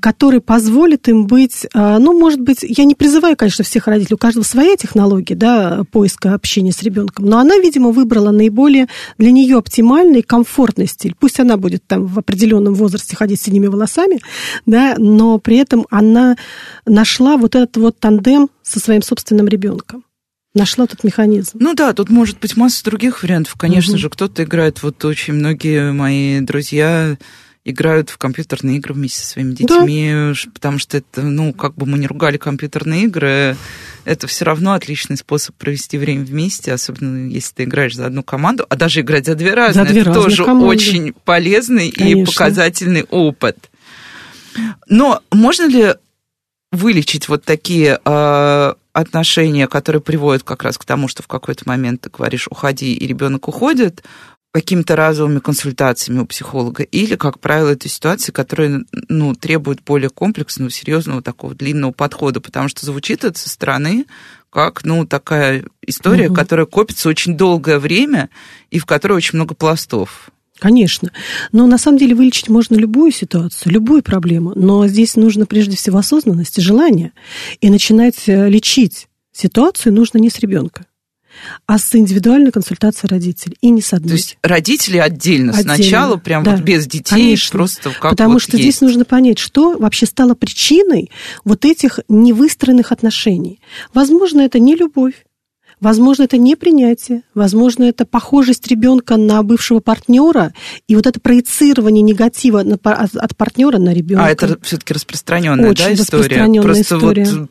[0.00, 4.18] который позволит им быть, а, ну, может быть, я не призываю, конечно, всех родителей, у
[4.18, 9.56] каждого своя технология, да, поиска общения с ребенком, но она, видимо, выбрала наиболее для нее
[9.56, 11.14] оптимальный комфортный стиль.
[11.18, 14.20] Пусть она будет там в определенном возрасте ходить с синими волосами,
[14.66, 16.36] да, но при этом она
[16.84, 20.04] нашла вот этот вот тандем со своим собственным ребенком
[20.56, 21.58] нашла этот механизм.
[21.60, 23.54] Ну да, тут может быть масса других вариантов.
[23.58, 24.00] Конечно угу.
[24.00, 27.18] же, кто-то играет, вот очень многие мои друзья
[27.66, 30.50] играют в компьютерные игры вместе со своими детьми, да.
[30.54, 33.56] потому что это, ну, как бы мы не ругали компьютерные игры,
[34.04, 38.64] это все равно отличный способ провести время вместе, особенно если ты играешь за одну команду,
[38.68, 40.66] а даже играть за две разные, за две это тоже команды.
[40.66, 42.22] очень полезный Конечно.
[42.22, 43.58] и показательный опыт.
[44.88, 45.94] Но можно ли
[46.70, 52.02] вылечить вот такие э, отношения, которые приводят как раз к тому, что в какой-то момент
[52.02, 54.04] ты говоришь, уходи, и ребенок уходит,
[54.56, 60.70] какими-то разовыми консультациями у психолога, или, как правило, это ситуации, которые ну, требуют более комплексного,
[60.70, 64.06] серьезного такого длинного подхода, потому что звучит это со стороны
[64.48, 66.36] как, ну, такая история, угу.
[66.36, 68.30] которая копится очень долгое время
[68.70, 70.30] и в которой очень много пластов.
[70.58, 71.12] Конечно.
[71.52, 74.54] Но на самом деле вылечить можно любую ситуацию, любую проблему.
[74.56, 77.12] Но здесь нужно прежде всего осознанность и желание.
[77.60, 80.86] И начинать э, лечить ситуацию нужно не с ребенка
[81.66, 84.10] а с индивидуальной консультацией родителей, и не с одной.
[84.10, 87.52] То есть родители отдельно, отдельно сначала, прям да, вот без детей, конечно.
[87.52, 88.62] просто как Потому вот что есть.
[88.62, 91.10] здесь нужно понять, что вообще стало причиной
[91.44, 93.60] вот этих невыстроенных отношений.
[93.92, 95.14] Возможно, это не любовь,
[95.78, 100.54] Возможно, это не принятие, возможно, это похожесть ребенка на бывшего партнера,
[100.88, 104.24] и вот это проецирование негатива от партнера на ребенка.
[104.24, 106.22] А это все-таки распространенная Очень да, история?
[106.22, 107.24] Распространенная Просто история.
[107.26, 107.50] вот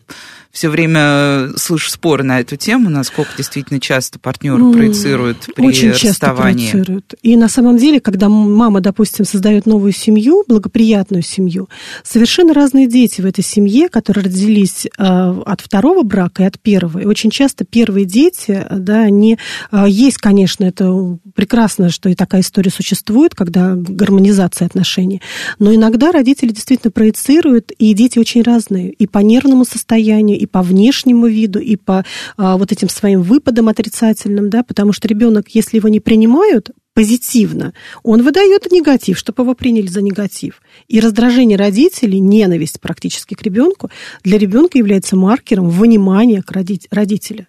[0.55, 5.91] все время слышу споры на эту тему, насколько действительно часто партнеры ну, проецируют при очень
[5.91, 6.63] расставании.
[6.63, 7.13] Часто проецируют.
[7.21, 11.67] И на самом деле, когда мама, допустим, создает новую семью, благоприятную семью,
[12.03, 16.99] совершенно разные дети в этой семье, которые родились э, от второго брака и от первого.
[16.99, 19.37] И очень часто первые дети, да, они
[19.73, 25.21] э, есть, конечно, это прекрасно, что и такая история существует, когда гармонизация отношений.
[25.59, 30.61] Но иногда родители действительно проецируют, и дети очень разные, и по нервному состоянию, и по
[30.61, 32.05] внешнему виду, и по
[32.37, 37.73] а, вот этим своим выпадам отрицательным, да, потому что ребенок, если его не принимают позитивно,
[38.03, 40.61] он выдает негатив, чтобы его приняли за негатив.
[40.87, 43.89] И раздражение родителей, ненависть практически к ребенку,
[44.23, 47.47] для ребенка является маркером внимания к родителя.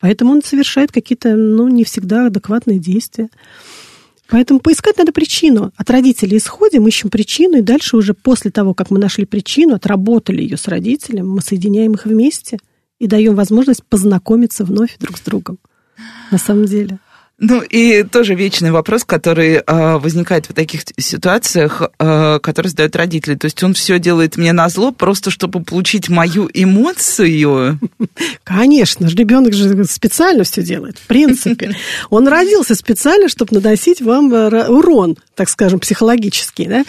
[0.00, 3.28] Поэтому он совершает какие-то, ну, не всегда адекватные действия.
[4.32, 5.72] Поэтому поискать надо причину.
[5.76, 10.40] От родителей исходим, ищем причину, и дальше уже после того, как мы нашли причину, отработали
[10.40, 12.56] ее с родителем, мы соединяем их вместе
[12.98, 15.58] и даем возможность познакомиться вновь друг с другом.
[16.30, 16.98] На самом деле.
[17.44, 23.34] Ну и тоже вечный вопрос, который э, возникает в таких ситуациях, э, который задают родители.
[23.34, 27.80] То есть он все делает мне на зло, просто чтобы получить мою эмоцию.
[28.44, 31.74] Конечно, ребенок же специально все делает, в принципе.
[32.10, 36.66] Он родился специально, чтобы наносить вам э, урон, так скажем, психологический.
[36.66, 36.84] Да?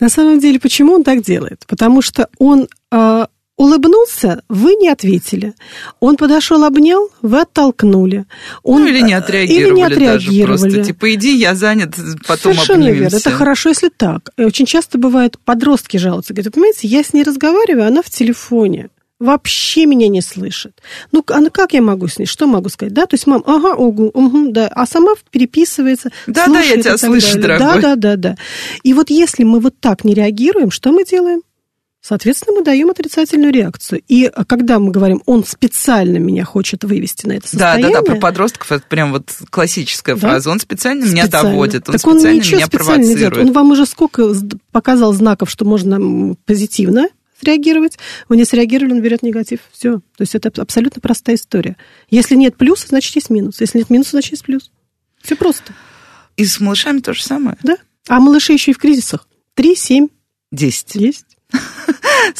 [0.00, 1.64] На самом деле, почему он так делает?
[1.66, 5.54] Потому что он э, Улыбнулся, вы не ответили.
[6.00, 8.24] Он подошел, обнял, вы оттолкнули.
[8.64, 10.60] Он, ну, или не отреагировали, или не отреагировали.
[10.60, 10.84] даже просто.
[10.84, 11.94] Типа, иди, я занят,
[12.26, 13.16] потом Совершенно обнимемся.
[13.16, 13.16] верно.
[13.16, 14.30] Это хорошо, если так.
[14.36, 16.34] И очень часто бывает, подростки жалуются.
[16.34, 18.88] Говорят, понимаете, я с ней разговариваю, она в телефоне.
[19.20, 20.82] Вообще меня не слышит.
[21.12, 22.26] Ну, а ну как я могу с ней?
[22.26, 22.92] Что могу сказать?
[22.92, 24.66] Да, то есть, мам, ага, угу, угу, да.
[24.66, 26.10] А сама переписывается.
[26.26, 27.58] Да, да, я тебя слышу, далее.
[27.58, 27.82] дорогой.
[27.82, 28.36] Да, да, да, да.
[28.82, 31.42] И вот если мы вот так не реагируем, что мы делаем?
[32.06, 34.02] Соответственно, мы даем отрицательную реакцию.
[34.08, 37.88] И когда мы говорим, он специально меня хочет вывести на это состояние...
[37.88, 40.20] Да, да, да, про подростков это прям вот классическая Да?
[40.20, 40.50] фраза.
[40.50, 41.50] Он специально, меня Специально.
[41.50, 43.32] доводит, он так он специально ничего меня специально не делает.
[43.32, 43.48] провоцирует.
[43.48, 44.34] Он вам уже сколько
[44.70, 47.08] показал знаков, что можно позитивно
[47.40, 47.96] среагировать.
[48.28, 49.60] Вы не среагировали, он берет негатив.
[49.72, 49.94] Все.
[49.96, 51.76] То есть это аб- абсолютно простая история.
[52.10, 53.62] Если нет плюса, значит есть минус.
[53.62, 54.70] Если нет минуса, значит есть плюс.
[55.22, 55.72] Все просто.
[56.36, 57.56] И с малышами то же самое.
[57.62, 57.78] Да?
[58.08, 59.26] А малыши еще и в кризисах.
[59.54, 60.08] Три, семь,
[60.52, 60.94] Десять.
[60.96, 61.24] есть.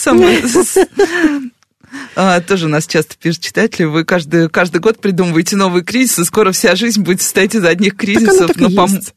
[2.16, 6.50] А, тоже у нас часто пишут читатели, вы каждый, каждый год придумываете новые кризисы, скоро
[6.50, 8.48] вся жизнь будет состоять из одних кризисов.
[8.48, 8.68] так Но.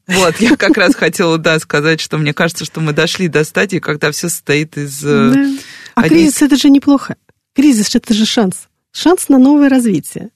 [0.08, 3.80] Вот, я как раз хотела, да, сказать, что мне кажется, что мы дошли до стадии,
[3.80, 5.04] когда все состоит из...
[5.04, 5.50] э, Да.
[5.96, 7.16] А одних- кризис это же неплохо.
[7.56, 8.68] Кризис это же шанс.
[8.92, 10.30] Шанс на новое развитие.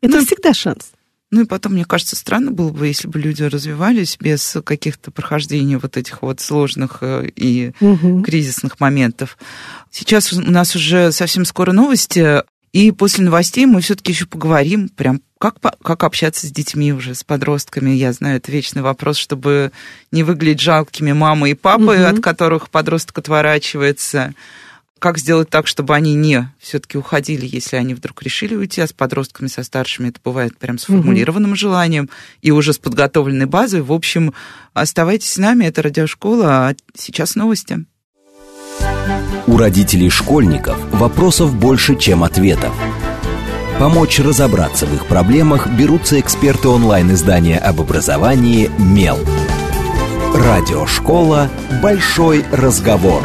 [0.00, 0.92] Это Ну, всегда шанс.
[1.30, 5.76] Ну и потом, мне кажется, странно было бы, если бы люди развивались без каких-то прохождений
[5.76, 8.22] вот этих вот сложных э, и Мгм.
[8.24, 9.36] кризисных моментов.
[9.90, 15.20] Сейчас у нас уже совсем скоро новости, и после новостей мы все-таки еще поговорим, прям
[15.38, 17.90] как, как общаться с детьми уже, с подростками.
[17.90, 19.70] Я знаю, это вечный вопрос, чтобы
[20.10, 22.06] не выглядеть жалкими мамой и папой, Мгм.
[22.16, 24.34] от которых подросток отворачивается.
[24.98, 28.92] Как сделать так, чтобы они не все-таки уходили, если они вдруг решили уйти, а с
[28.92, 32.10] подростками, со старшими это бывает прям сформулированным желанием
[32.42, 33.82] и уже с подготовленной базой.
[33.82, 34.34] В общем,
[34.72, 37.84] оставайтесь с нами, это радиошкола, а сейчас новости.
[39.46, 42.74] У родителей школьников вопросов больше, чем ответов.
[43.78, 49.18] Помочь разобраться в их проблемах берутся эксперты онлайн-издания об образовании «Мел».
[50.34, 51.48] Радиошкола
[51.80, 53.22] «Большой разговор».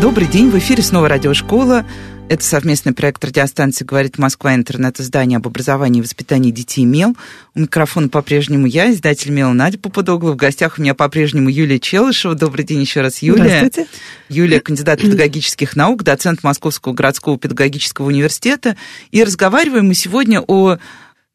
[0.00, 1.86] Добрый день, в эфире снова радиошкола.
[2.28, 4.54] Это совместный проект радиостанции «Говорит Москва.
[4.54, 7.16] Интернет-издание об образовании и воспитании детей МЕЛ».
[7.54, 10.32] У микрофона по-прежнему я, издатель МЕЛ Надя Попудогла.
[10.32, 12.34] В гостях у меня по-прежнему Юлия Челышева.
[12.34, 13.60] Добрый день еще раз, Юлия.
[13.60, 13.86] Здравствуйте.
[14.28, 18.76] Юлия, кандидат педагогических наук, доцент Московского городского педагогического университета.
[19.12, 20.76] И разговариваем мы сегодня о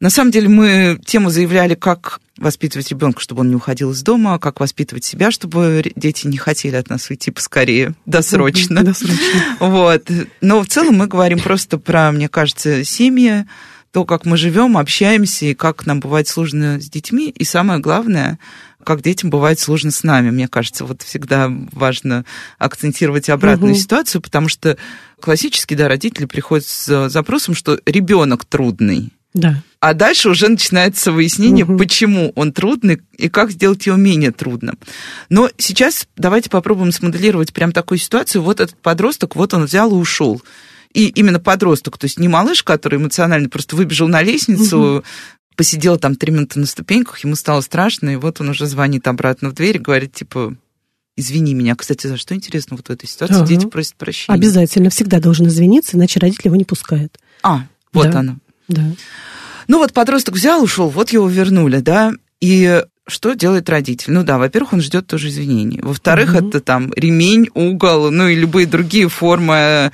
[0.02, 4.40] На самом деле мы тему заявляли, как воспитывать ребенка, чтобы он не уходил из дома,
[4.40, 8.84] как воспитывать себя, чтобы дети не хотели от нас уйти поскорее, досрочно.
[8.84, 9.18] Досрочно.
[9.60, 10.10] Вот.
[10.42, 13.46] Но в целом мы говорим просто про, мне кажется, семьи,
[13.92, 17.30] то, как мы живем, общаемся, и как нам бывает сложно с детьми.
[17.30, 18.40] И самое главное,
[18.84, 20.32] как детям бывает сложно с нами.
[20.32, 22.26] Мне кажется, вот всегда важно
[22.58, 23.80] акцентировать обратную угу.
[23.80, 24.78] ситуацию, потому что
[25.20, 29.12] классически, да, родители приходят с запросом, что ребенок трудный.
[29.36, 29.62] Да.
[29.82, 31.76] А дальше уже начинается выяснение, угу.
[31.76, 34.78] почему он трудный и как сделать его менее трудным.
[35.30, 38.44] Но сейчас давайте попробуем смоделировать прям такую ситуацию.
[38.44, 40.44] Вот этот подросток, вот он взял и ушел.
[40.94, 45.04] И именно подросток, то есть не малыш, который эмоционально просто выбежал на лестницу, угу.
[45.56, 49.50] посидел там три минуты на ступеньках, ему стало страшно, и вот он уже звонит обратно
[49.50, 50.56] в дверь и говорит, типа,
[51.18, 51.76] извини меня.
[51.76, 53.36] Кстати, за что интересно вот в этой ситуации?
[53.38, 53.48] Ага.
[53.48, 54.38] Дети просят прощения.
[54.38, 57.18] Обязательно, всегда должен извиниться, иначе родители его не пускают.
[57.42, 58.20] А, вот да.
[58.20, 58.38] оно.
[58.68, 58.84] Да.
[59.72, 64.12] Ну вот подросток взял, ушел, вот его вернули, да, и что делает родитель?
[64.12, 65.80] Ну да, во-первых, он ждет тоже извинений.
[65.82, 66.50] Во-вторых, угу.
[66.50, 69.94] это там ремень, угол, ну и любые другие формы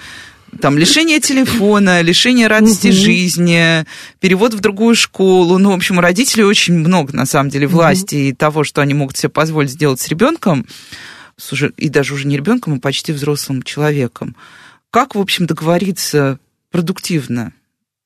[0.59, 2.95] там лишение телефона, лишение радости угу.
[2.95, 3.85] жизни,
[4.19, 5.59] перевод в другую школу.
[5.59, 8.23] Ну, в общем, у родителей очень много, на самом деле, власти угу.
[8.23, 10.65] и того, что они могут себе позволить сделать с ребенком,
[11.77, 14.35] и даже уже не ребенком, а почти взрослым человеком.
[14.89, 16.39] Как, в общем, договориться
[16.71, 17.53] продуктивно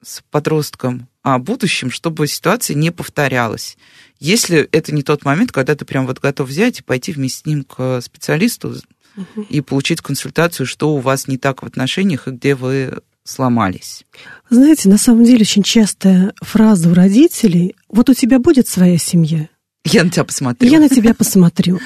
[0.03, 3.77] с подростком о будущем, чтобы ситуация не повторялась.
[4.19, 7.45] Если это не тот момент, когда ты прям вот готов взять и пойти вместе с
[7.45, 8.75] ним к специалисту
[9.15, 9.45] угу.
[9.49, 14.03] и получить консультацию, что у вас не так в отношениях и где вы сломались.
[14.49, 19.47] Знаете, на самом деле очень частая фраза у родителей «Вот у тебя будет своя семья».
[19.83, 20.69] Я на тебя посмотрю.
[20.69, 21.79] Я на тебя посмотрю.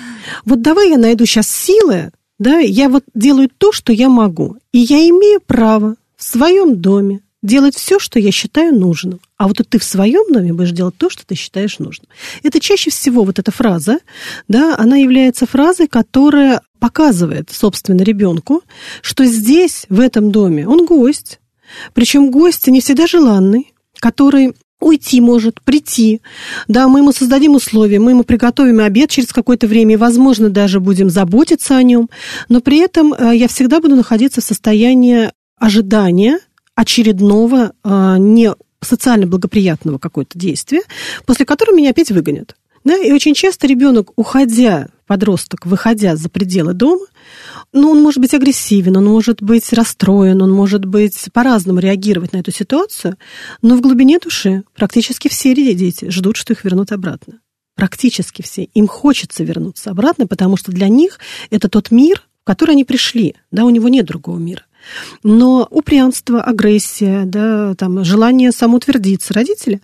[0.43, 4.57] Вот давай я найду сейчас силы, да, я вот делаю то, что я могу.
[4.73, 9.19] И я имею право в своем доме делать все, что я считаю нужным.
[9.37, 12.07] А вот ты в своем доме будешь делать то, что ты считаешь нужным.
[12.43, 13.99] Это чаще всего вот эта фраза,
[14.47, 18.61] да, она является фразой, которая показывает, собственно, ребенку,
[19.01, 21.39] что здесь, в этом доме, он гость.
[21.93, 26.21] Причем гость не всегда желанный, который уйти может, прийти.
[26.67, 30.79] Да, мы ему создадим условия, мы ему приготовим обед через какое-то время, и, возможно, даже
[30.79, 32.09] будем заботиться о нем.
[32.49, 36.39] Но при этом э, я всегда буду находиться в состоянии ожидания
[36.75, 40.81] очередного э, не социально благоприятного какое-то действия,
[41.25, 42.55] после которого меня опять выгонят.
[42.83, 42.95] Да?
[42.97, 47.05] И очень часто ребенок, уходя, подросток, выходя за пределы дома,
[47.73, 52.37] ну, он может быть агрессивен, он может быть расстроен, он может быть по-разному реагировать на
[52.37, 53.17] эту ситуацию,
[53.61, 57.39] но в глубине души практически все дети ждут, что их вернут обратно.
[57.75, 58.63] Практически все.
[58.63, 63.35] Им хочется вернуться обратно, потому что для них это тот мир, в который они пришли.
[63.51, 64.63] Да, у него нет другого мира.
[65.23, 69.81] Но упрямство, агрессия, да, там, желание самоутвердиться родители,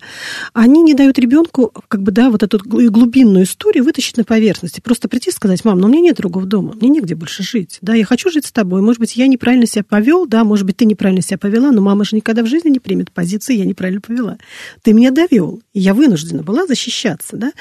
[0.54, 4.78] они не дают ребенку как бы, да, вот эту глубинную историю вытащить на поверхность.
[4.78, 7.44] И просто прийти и сказать, мам, ну у меня нет другого дома, мне негде больше
[7.44, 7.78] жить.
[7.82, 8.82] Да, я хочу жить с тобой.
[8.82, 12.06] Может быть, я неправильно себя повел, да, может быть, ты неправильно себя повела, но мама
[12.06, 14.38] же никогда в жизни не примет позиции, я неправильно повела.
[14.82, 17.52] Ты меня довел, и я вынуждена была защищаться, да.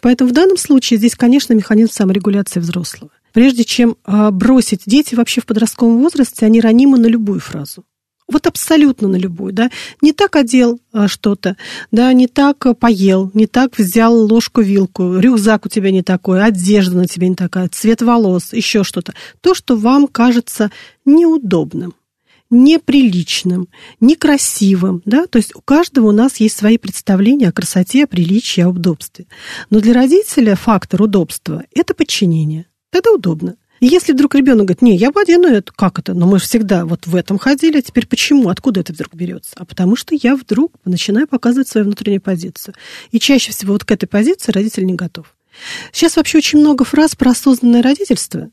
[0.00, 4.82] Поэтому в данном случае здесь, конечно, механизм саморегуляции взрослого прежде чем а, бросить.
[4.84, 7.84] Дети вообще в подростковом возрасте, они ранимы на любую фразу.
[8.26, 9.70] Вот абсолютно на любую, да.
[10.02, 11.56] Не так одел а, что-то,
[11.92, 17.06] да, не так поел, не так взял ложку-вилку, рюкзак у тебя не такой, одежда на
[17.06, 19.14] тебе не такая, цвет волос, еще что-то.
[19.40, 20.72] То, что вам кажется
[21.04, 21.94] неудобным
[22.50, 23.68] неприличным,
[24.00, 28.62] некрасивым, да, то есть у каждого у нас есть свои представления о красоте, о приличии,
[28.62, 29.26] о удобстве.
[29.70, 32.66] Но для родителя фактор удобства– это подчинение.
[32.90, 33.56] Тогда удобно.
[33.80, 36.14] И если вдруг ребенок говорит, не, я бы одену это, как это?
[36.14, 38.48] Но мы же всегда вот в этом ходили, а теперь почему?
[38.48, 39.52] Откуда это вдруг берется?
[39.56, 42.74] А потому что я вдруг начинаю показывать свою внутреннюю позицию.
[43.12, 45.34] И чаще всего вот к этой позиции родитель не готов.
[45.92, 48.50] Сейчас вообще очень много фраз про осознанное родительство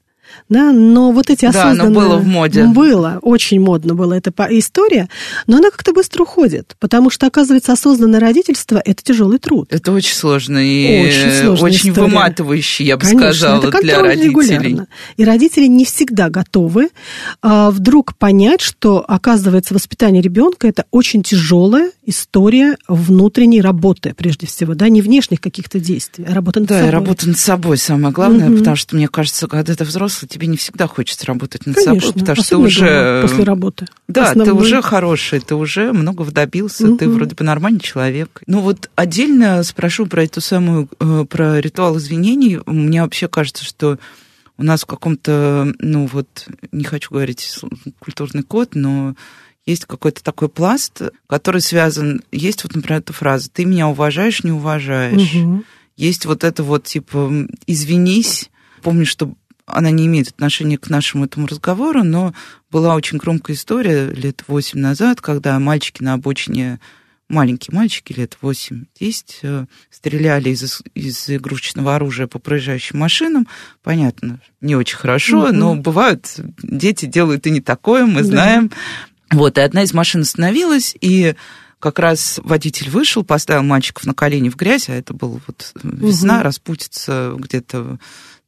[0.50, 1.78] да, но вот эти осознанные...
[1.78, 2.64] Да, но было в моде.
[2.66, 5.10] Было, очень модно было эта история,
[5.48, 9.68] но она как-то быстро уходит, потому что, оказывается, осознанное родительство– это тяжелый труд.
[9.72, 14.30] Это очень сложно и очень, очень выматывающий, я бы Конечно, сказала, это для родителей.
[14.30, 14.88] Регулярно.
[15.18, 16.90] И родители не всегда готовы
[17.42, 24.76] а, вдруг понять, что, оказывается, воспитание ребенка– это очень тяжелая история внутренней работы, прежде всего,
[24.76, 26.92] да, не внешних каких-то действий, а работа над да, собой.
[26.92, 28.58] Да, работа над собой самое главное, угу.
[28.60, 32.02] потому что, мне кажется, когда ты взрослый, взрослый, тебе не всегда хочется работать над Конечно,
[32.02, 33.22] собой, потому что ты уже...
[33.22, 33.88] после работы.
[34.08, 34.46] Да, Основной.
[34.46, 36.98] ты уже хороший, ты уже много добился, угу.
[36.98, 38.42] ты вроде бы нормальный человек.
[38.48, 42.60] Ну вот отдельно спрошу про эту самую, э, про ритуал извинений.
[42.66, 43.98] Мне вообще кажется, что
[44.58, 47.60] у нас в каком-то, ну вот, не хочу говорить
[48.00, 49.16] культурный код, но
[49.66, 52.22] есть какой-то такой пласт, который связан...
[52.32, 55.34] Есть вот, например, эта фраза «ты меня уважаешь, не уважаешь».
[55.34, 55.64] Угу.
[55.98, 58.52] Есть вот это вот, типа, «извинись».
[58.84, 59.34] Помню, что
[59.66, 62.34] она не имеет отношения к нашему этому разговору, но
[62.72, 66.80] была очень громкая история лет восемь назад, когда мальчики на обочине,
[67.30, 68.86] маленькие мальчики, лет 8-10,
[69.42, 73.48] э, стреляли из, из игрушечного оружия по проезжающим машинам.
[73.82, 75.54] Понятно, не очень хорошо, mm-hmm.
[75.54, 78.68] но бывают, дети делают и не такое, мы знаем.
[78.68, 78.76] Да.
[79.32, 81.36] Вот, и одна из машин остановилась, и
[81.80, 86.38] как раз водитель вышел, поставил мальчиков на колени в грязь, а это был вот весна,
[86.38, 86.44] угу.
[86.44, 88.00] распутится где-то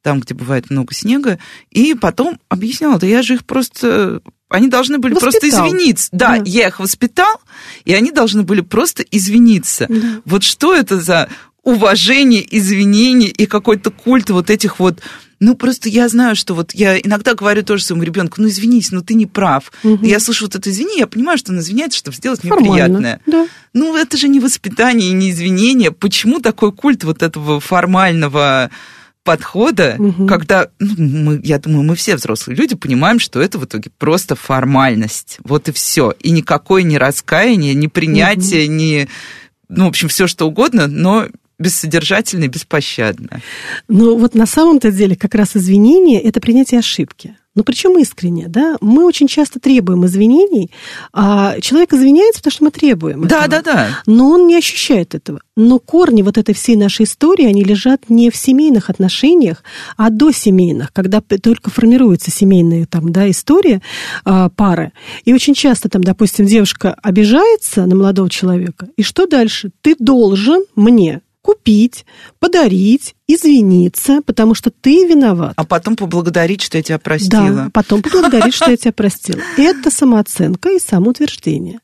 [0.08, 1.38] там, где бывает много снега,
[1.70, 4.22] и потом объясняла, да я же их просто...
[4.48, 5.32] Они должны были воспитал.
[5.42, 6.08] просто извиниться.
[6.14, 7.42] Да, да, я их воспитал,
[7.84, 9.86] и они должны были просто извиниться.
[9.90, 10.22] Да.
[10.24, 11.28] Вот что это за
[11.64, 15.02] уважение, извинение и какой-то культ вот этих вот
[15.40, 19.02] ну, просто я знаю, что вот я иногда говорю тоже своему ребенку, ну, извинись, но
[19.02, 19.72] ты не прав.
[19.84, 20.06] Угу.
[20.06, 23.22] я слышу вот это извини, я понимаю, что он извиняется, чтобы сделать мне Формально, приятное.
[23.28, 23.48] Да.
[23.74, 25.92] Ну, это же не воспитание не извинение.
[25.92, 28.72] Почему такой культ вот этого формального
[29.28, 30.26] подхода, угу.
[30.26, 34.38] когда, ну, мы, я думаю, мы все взрослые люди понимаем, что это в итоге просто
[34.38, 35.40] формальность.
[35.44, 36.14] Вот и все.
[36.22, 38.74] И никакое не раскаяние, не принятие, угу.
[38.74, 39.10] не,
[39.68, 41.28] ну, в общем, все что угодно, но
[41.60, 43.42] бессодержательно и беспощадно.
[43.90, 47.36] Ну, вот на самом-то деле как раз извинение– это принятие ошибки.
[47.58, 48.78] Ну, причем искренне, да?
[48.82, 50.70] Мы очень часто требуем извинений,
[51.12, 53.64] а человек извиняется, потому что мы требуем Да, этого.
[53.64, 53.88] да, да.
[54.06, 55.42] Но он не ощущает этого.
[55.56, 59.64] Но корни вот этой всей нашей истории, они лежат не в семейных отношениях,
[59.98, 63.82] а до семейных, когда только формируется семейная там, да, история
[64.24, 64.92] а, пары.
[65.26, 69.72] И очень часто там, допустим, девушка обижается на молодого человека, и что дальше?
[69.82, 72.06] Ты должен мне купить,
[72.40, 75.54] подарить, извиниться, потому что ты виноват.
[75.56, 77.52] А потом поблагодарить, что я тебя простила.
[77.52, 79.40] Да, потом поблагодарить, что я тебя простила.
[79.58, 81.80] Это самооценка и самоутверждение.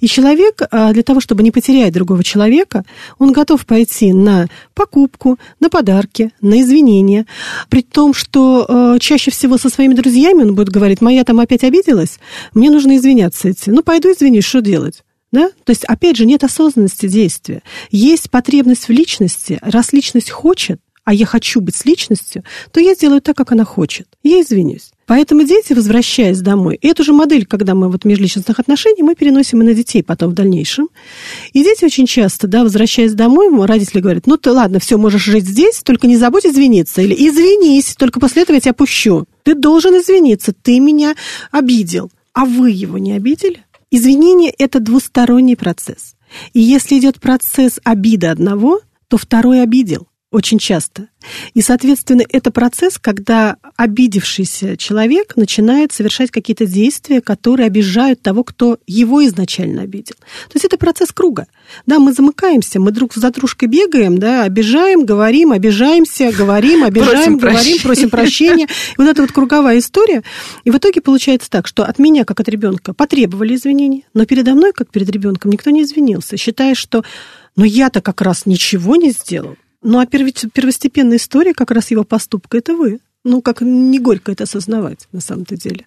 [0.00, 2.84] И человек а, для того, чтобы не потерять другого человека,
[3.18, 7.24] он готов пойти на покупку, на подарки, на извинения.
[7.70, 11.64] При том, что а, чаще всего со своими друзьями он будет говорить, моя там опять
[11.64, 12.18] обиделась,
[12.52, 13.70] мне нужно извиняться идти.
[13.70, 15.04] Ну, пойду извинись, что делать?
[15.36, 15.50] Да?
[15.64, 17.62] То есть, опять же, нет осознанности действия.
[17.90, 19.58] Есть потребность в личности.
[19.60, 23.66] Раз личность хочет, а я хочу быть с личностью, то я сделаю так, как она
[23.66, 24.08] хочет.
[24.22, 24.92] Я извинюсь.
[25.04, 29.14] Поэтому дети, возвращаясь домой, и эту же модель, когда мы вот в межличностных отношениях, мы
[29.14, 30.88] переносим и на детей потом в дальнейшем.
[31.52, 35.44] И дети очень часто, да, возвращаясь домой, родители говорят, ну ты ладно, все, можешь жить
[35.44, 37.02] здесь, только не забудь извиниться.
[37.02, 39.26] Или извинись, только после этого я тебя пущу.
[39.42, 41.14] Ты должен извиниться, ты меня
[41.50, 42.10] обидел.
[42.32, 43.65] А вы его не обидели?
[43.90, 46.16] Извинение– это двусторонний процесс.
[46.52, 51.08] И если идет процесс обиды одного, то второй обидел очень часто.
[51.54, 58.78] И, соответственно, это процесс, когда обидевшийся человек начинает совершать какие-то действия, которые обижают того, кто
[58.86, 60.14] его изначально обидел.
[60.16, 61.46] То есть это процесс круга.
[61.86, 67.38] Да, мы замыкаемся, мы друг за дружкой бегаем, да, обижаем, говорим, обижаемся, говорим, обижаем, просим
[67.38, 67.82] говорим, прощения.
[67.82, 68.66] просим прощения.
[68.66, 70.22] И вот эта вот круговая история.
[70.64, 74.52] И в итоге получается так, что от меня, как от ребенка, потребовали извинений, но передо
[74.52, 77.04] мной, как перед ребенком, никто не извинился, считая, что
[77.56, 79.56] но «Ну, я-то как раз ничего не сделал.
[79.88, 82.98] Ну, а первостепенная история как раз его поступка– это вы.
[83.22, 85.86] Ну, как не горько это осознавать на самом-то деле.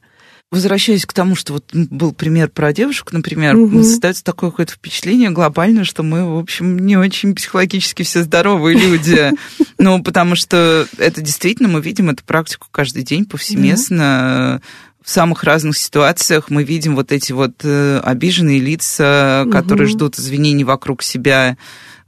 [0.51, 3.83] Возвращаясь к тому, что вот был пример про девушек, например, угу.
[3.83, 9.31] создается такое какое-то впечатление глобальное, что мы, в общем, не очень психологически все здоровые люди.
[9.81, 14.61] Ну, потому что это действительно, мы видим эту практику каждый день повсеместно.
[15.01, 20.65] В самых разных ситуациях мы видим вот эти вот э, обиженные лица, которые ждут извинений
[20.65, 21.57] вокруг себя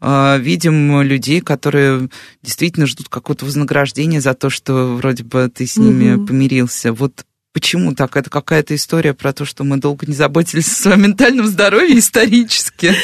[0.02, 2.10] видим людей, которые
[2.42, 6.28] действительно ждут какого-то вознаграждения за то, что вроде бы ты с ними угу.
[6.28, 6.92] помирился.
[6.92, 8.16] Вот Почему так?
[8.16, 12.96] Это какая-то история про то, что мы долго не заботились о своем ментальном здоровье исторически?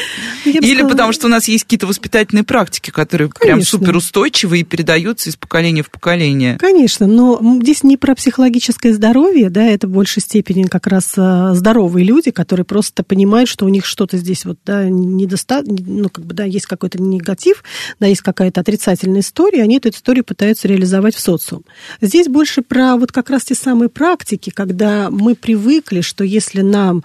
[0.46, 0.90] Или сказала...
[0.90, 3.40] потому что у нас есть какие-то воспитательные практики, которые Конечно.
[3.40, 6.58] прям суперустойчивые и передаются из поколения в поколение.
[6.60, 11.54] Конечно, но здесь не про психологическое здоровье, да, это в большей степени как раз а,
[11.54, 16.26] здоровые люди, которые просто понимают, что у них что-то здесь вот, да, недостаточно, ну, как
[16.26, 17.66] бы, да, есть какой-то негатив,
[18.00, 21.66] да, есть какая-то отрицательная история, они эту историю пытаются реализовать в социум.
[22.00, 26.62] Здесь больше про вот как раз те самые практики, практике, когда мы привыкли, что если
[26.62, 27.04] нам...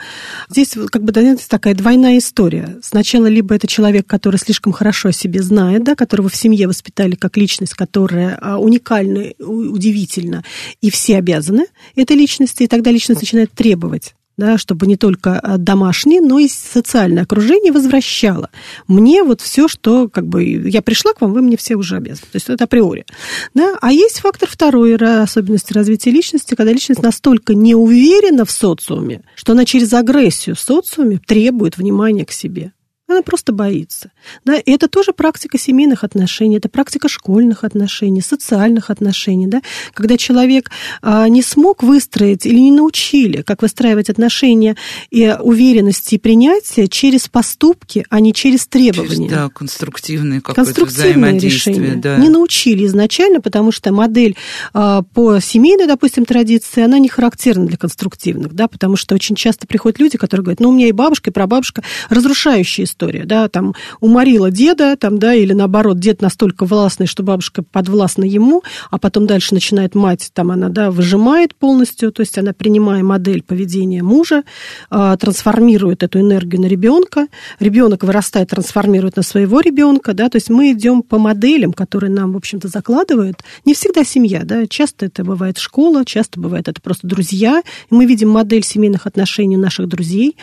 [0.49, 2.79] Здесь как бы да, такая двойная история.
[2.83, 7.15] Сначала либо это человек, который слишком хорошо о себе знает, да, которого в семье воспитали
[7.15, 10.45] как личность, которая а, уникальна, удивительна,
[10.81, 11.67] и все обязаны
[11.97, 16.49] этой личности, и тогда личность начинает требовать да, чтобы не только э, домашнее, но и
[16.49, 18.51] социальное окружение возвращало
[18.87, 22.29] мне вот все, что как бы я пришла к вам, вы мне все уже обязаны.
[22.33, 23.07] То есть это априори.
[23.55, 23.77] Да?
[23.81, 29.53] А есть фактор второй особенности развития личности, когда личность настолько не уверена в социуме, что
[29.53, 32.73] она через агрессию в социуме требует внимания к себе.
[33.09, 34.11] Она просто боится.
[34.45, 34.57] Да?
[34.57, 39.47] И это тоже практика семейных отношений, это практика школьных отношений, социальных отношений.
[39.47, 39.61] Да?
[39.93, 40.71] Когда человек
[41.03, 44.77] а, не смог выстроить или не научили, как выстраивать отношения
[45.11, 49.29] и уверенности и принятия через поступки, а не через требования.
[49.29, 51.97] Через, да, конструктивные конструктивные решения.
[51.97, 52.17] Да.
[52.17, 54.37] Не научили изначально, потому что модель
[54.73, 59.67] а, по семейной, допустим, традиции, она не характерна для конструктивных, да, потому что очень часто
[59.67, 63.49] приходят люди, которые говорят, ну, у меня и бабушка, и прабабушка разрушающие истории история, да,
[63.49, 68.99] там уморила деда, там, да, или наоборот, дед настолько властный, что бабушка подвластна ему, а
[68.99, 74.03] потом дальше начинает мать, там она, да, выжимает полностью, то есть она, принимая модель поведения
[74.03, 74.45] мужа,
[74.91, 77.27] а, трансформирует эту энергию на ребенка,
[77.59, 82.33] ребенок вырастает, трансформирует на своего ребенка, да, то есть мы идем по моделям, которые нам,
[82.33, 83.43] в общем-то, закладывают.
[83.65, 88.07] Не всегда семья, да, часто это бывает школа, часто бывает это просто друзья, и мы
[88.07, 90.37] видим модель семейных отношений наших друзей,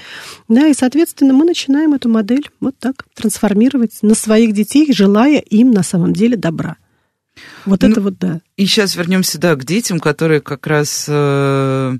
[0.47, 5.71] да, и, соответственно, мы начинаем эту модель вот так трансформировать на своих детей, желая им
[5.71, 6.77] на самом деле добра.
[7.65, 8.41] Вот ну, это вот да.
[8.57, 11.97] И сейчас вернемся да, к детям, которые как раз э,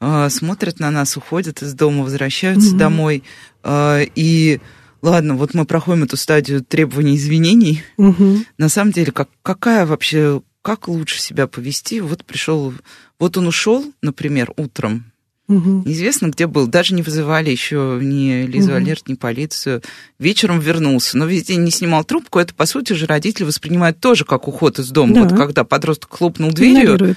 [0.00, 2.78] э, смотрят на нас, уходят из дома, возвращаются угу.
[2.78, 3.22] домой.
[3.62, 4.60] Э, и
[5.02, 7.82] ладно, вот мы проходим эту стадию требований извинений.
[7.96, 8.38] Угу.
[8.58, 12.00] На самом деле, как, какая вообще, как лучше себя повести?
[12.00, 12.72] Вот пришел,
[13.18, 15.12] вот он ушел, например, утром
[15.48, 15.84] Угу.
[15.86, 16.66] Неизвестно, где был.
[16.66, 18.76] Даже не вызывали еще ни Лизу угу.
[18.76, 19.82] Алерт, ни полицию.
[20.18, 22.38] Вечером вернулся, но везде не снимал трубку.
[22.38, 25.14] Это, по сути же, родители воспринимают тоже как уход из дома.
[25.14, 25.22] Да.
[25.22, 27.16] Вот когда подросток хлопнул дверью,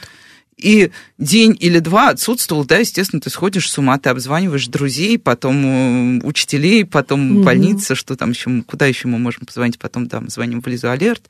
[0.60, 6.20] и день или два отсутствовал, да, естественно, ты сходишь с ума, ты обзваниваешь друзей, потом
[6.20, 7.44] э, учителей, потом угу.
[7.44, 11.30] больница, что там еще, куда еще мы можем позвонить, потом там звоним в Лизу Алерт.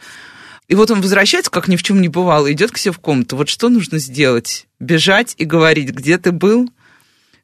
[0.67, 3.35] И вот он возвращается, как ни в чем не бывало, идет к себе в комнату.
[3.37, 4.67] Вот что нужно сделать?
[4.79, 6.69] Бежать и говорить, где ты был,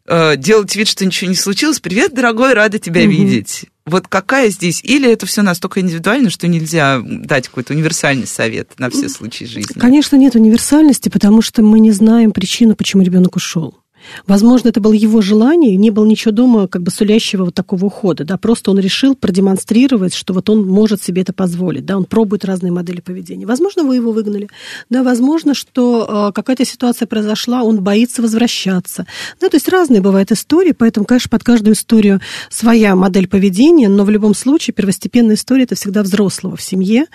[0.08, 1.80] Э, делать вид, что ничего не случилось.
[1.80, 3.12] Привет, дорогой, рада тебя угу.
[3.12, 3.66] видеть.
[3.86, 4.84] Вот какая здесь?
[4.84, 9.80] Или это все настолько индивидуально, что нельзя дать какой-то универсальный совет на все случаи жизни?
[9.80, 13.80] Конечно, нет универсальности, потому что мы не знаем причину, почему ребенок ушел.
[14.28, 18.24] Возможно, это было его желание, не было ничего дома, как бы сулящего вот такого ухода,
[18.24, 22.46] да, просто он решил продемонстрировать, что вот он может себе это позволить, да, он пробует
[22.46, 23.46] разные модели поведения.
[23.46, 24.50] Возможно, вы его выгнали,
[24.90, 29.06] да, возможно, что э, какая-то ситуация произошла, он боится возвращаться,
[29.40, 34.04] да, то есть разные бывают истории, поэтому, конечно, под каждую историю своя модель поведения, но
[34.04, 37.06] в любом случае первостепенная история это всегда взрослого в семье,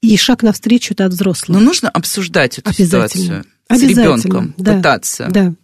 [0.00, 1.58] и шаг навстречу это от взрослого.
[1.58, 5.28] Но нужно обсуждать эту ситуацию с ребенком, да, пытаться.
[5.30, 5.54] Да.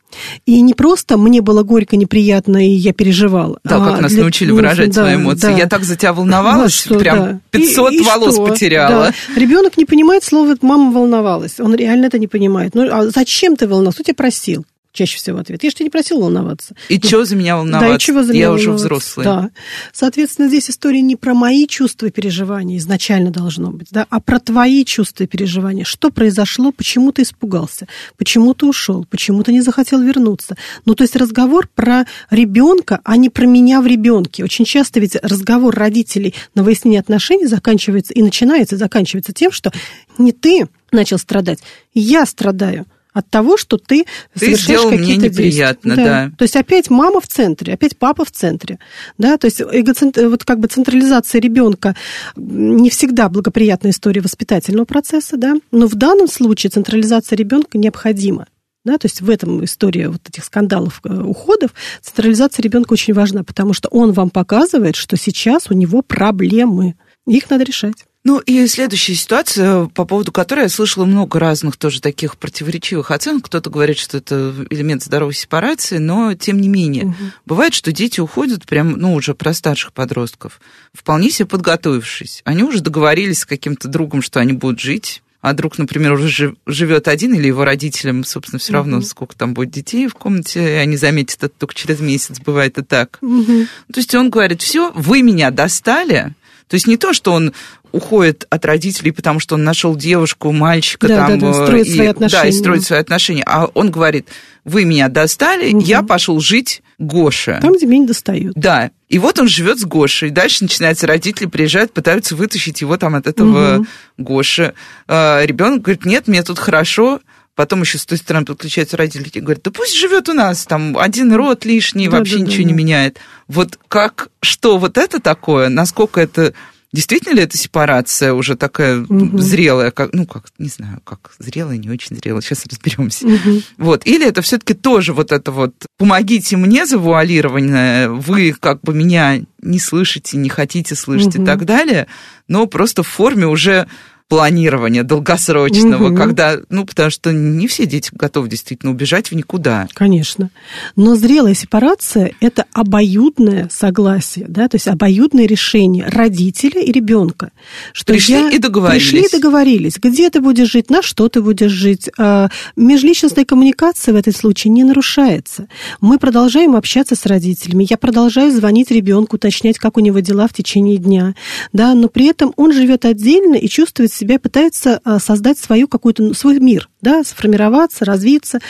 [0.47, 3.59] И не просто мне было горько, неприятно, и я переживала.
[3.65, 4.23] Да, а как нас для...
[4.23, 5.49] научили выражать да, свои эмоции.
[5.49, 5.51] Да.
[5.51, 7.41] Я так за тебя волновалась, вот что, прям да.
[7.51, 8.47] 500 и, и волос что?
[8.47, 9.13] потеряла.
[9.29, 9.41] Да.
[9.41, 11.61] Ребенок не понимает слова «мама волновалась».
[11.61, 12.75] Он реально это не понимает.
[12.75, 13.97] Ну, а зачем ты волновался?
[13.97, 14.65] Кто тебя просил?
[14.97, 15.63] Чаще всего ответ.
[15.63, 16.75] Я же тебя не просил волноваться.
[16.89, 17.89] И ну, что за меня волноваться?
[17.89, 18.71] Да, и чего за меня Я волноваться?
[18.71, 19.25] уже взрослый.
[19.25, 19.51] Да.
[19.93, 24.41] Соответственно, здесь история не про мои чувства и переживания изначально должно быть, да, а про
[24.41, 25.85] твои чувства и переживания.
[25.85, 27.87] Что произошло, почему ты испугался,
[28.17, 30.57] почему ты ушел, почему ты не захотел вернуться.
[30.85, 34.45] Ну, то есть разговор про ребенка, а не про меня в ребенке.
[34.45, 39.73] Очень часто ведь разговор родителей на выяснение отношений заканчивается и начинается, и заканчивается тем, что
[40.19, 41.59] не ты начал страдать,
[41.95, 42.87] я страдаю
[43.17, 44.05] от того, что ты,
[44.35, 45.79] ты совершаешь какие-то действия.
[45.83, 45.97] Да.
[45.97, 46.31] да.
[46.37, 48.79] То есть опять мама в центре, опять папа в центре.
[49.17, 49.39] Да?
[49.39, 50.19] То есть эгоцент...
[50.19, 51.97] вот как бы централизация ребенка
[52.37, 55.55] не всегда благоприятная история воспитательного процесса, да?
[55.73, 58.49] но в данном случае централизация ребенка необходима.
[58.85, 63.43] Да, то есть в этом истории вот этих скандалов, э, уходов, централизация ребенка очень важна,
[63.43, 66.95] потому что он вам показывает, что сейчас у него проблемы.
[67.27, 68.05] Их надо решать.
[68.27, 73.45] Ну и следующая ситуация, по поводу которой я слышала много разных тоже таких противоречивых оценок.
[73.45, 77.05] Кто-то говорит, что это элемент здоровой сепарации, но тем не менее.
[77.05, 77.15] Угу.
[77.47, 80.61] Бывает, что дети уходят прям, ну, уже про старших подростков,
[80.93, 82.43] вполне себе подготовившись.
[82.45, 87.07] Они уже договорились с каким-то другом, что они будут жить а друг, например, уже живет
[87.07, 89.07] один, или его родителям, собственно, все равно, угу.
[89.07, 92.83] сколько там будет детей в комнате, и они заметят это только через месяц, бывает и
[92.83, 93.19] так.
[93.23, 93.67] Угу.
[93.93, 96.35] То есть он говорит, все, вы меня достали,
[96.69, 97.53] то есть не то, что он
[97.93, 101.95] уходит от родителей, потому что он нашел девушку, мальчика да, там, да, да, строит и,
[101.95, 102.43] свои отношения.
[102.43, 103.45] Да, и строит свои отношения.
[103.47, 104.29] А он говорит,
[104.65, 105.81] вы меня достали, угу.
[105.81, 107.59] я пошел жить Гоше.
[107.63, 108.55] Там, где меня не достают.
[108.57, 108.91] Да.
[109.09, 110.31] И вот он живет с Гошей.
[110.31, 113.87] Дальше начинается, родители приезжают, пытаются вытащить его там от этого угу.
[114.19, 114.75] Гоши.
[115.07, 117.21] А, ребенок говорит, нет, мне тут хорошо,
[117.57, 120.97] Потом еще с той стороны подключаются родители и говорят, да пусть живет у нас, там
[120.99, 123.19] один род лишний, Да, вообще да, ничего да, не меняет.
[123.49, 126.53] Вот как, что вот это такое, насколько это,
[126.93, 129.39] действительно ли это сепарация уже такая Мгм.
[129.39, 133.27] зрелая, как, ну как, не знаю, как зрелая, не очень зрелая, сейчас разберемся.
[133.27, 133.63] Мгм.
[133.79, 134.07] Вот.
[134.07, 139.79] Или это все-таки тоже вот это вот «помогите мне» завуалированное, вы как бы меня не
[139.79, 141.43] слышите, не хотите слышать Мгм.
[141.43, 142.07] и так далее,
[142.49, 143.89] но просто в форме уже
[144.29, 146.17] планирования долгосрочного, Мгм.
[146.17, 149.87] когда, ну, потому что не все дети готовы действительно убежать в никуда.
[149.95, 150.51] Конечно.
[150.97, 157.53] Но зрелая сепарация– это обоюдное согласие, да, то есть обоюдное решение родителя и ребенка.
[157.93, 159.03] Что Пришли я- и договорились.
[159.11, 159.97] Пришли и договорились.
[160.03, 162.11] Где ты будешь жить, на что ты будешь жить.
[162.19, 165.69] А, Межличностная коммуникация в этом случае не нарушается.
[166.01, 167.87] Мы продолжаем общаться с родителями.
[167.89, 171.35] Я продолжаю звонить ребенку, уточнять, как у него дела в течение дня.
[171.73, 176.23] Да, но при этом он живет отдельно и чувствует себя, пытается а, создать свою какую-то,
[176.23, 178.61] ну, свой мир, да, сформироваться, развиться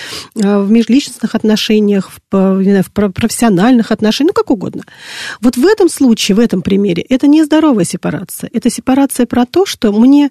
[0.43, 4.83] а, в межличностных отношениях, в, знаю, в про- профессиональных отношениях, ну, как угодно.
[5.41, 8.51] Вот в этом случае, в этом примере, это не здоровая сепарация.
[8.53, 10.31] Это сепарация про то, что мне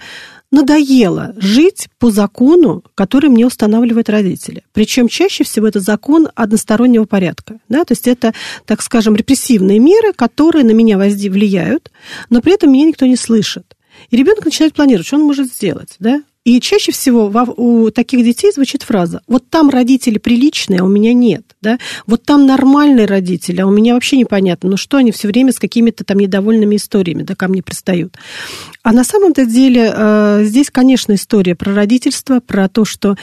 [0.51, 4.63] надоело жить по закону, который мне устанавливают родители.
[4.73, 7.59] Причем чаще всего это закон одностороннего порядка.
[7.67, 7.83] Да?
[7.83, 8.33] То есть это,
[8.65, 11.91] так скажем, репрессивные меры, которые на меня влияют,
[12.29, 13.74] но при этом меня никто не слышит.
[14.09, 15.95] И ребенок начинает планировать, что он может сделать.
[15.99, 16.23] Да?
[16.45, 21.11] И чаще всего у таких детей звучит фраза «вот там родители приличные, а у меня
[21.11, 21.43] нет».
[21.59, 21.79] Да?
[22.05, 25.57] Вот там нормальные родители, а у меня вообще непонятно, ну что они все время с
[25.57, 28.15] какими-то там недовольными историями да, ко мне пристают.
[28.83, 33.15] А на самом-то деле э, здесь, конечно, история про родительство, про то, что,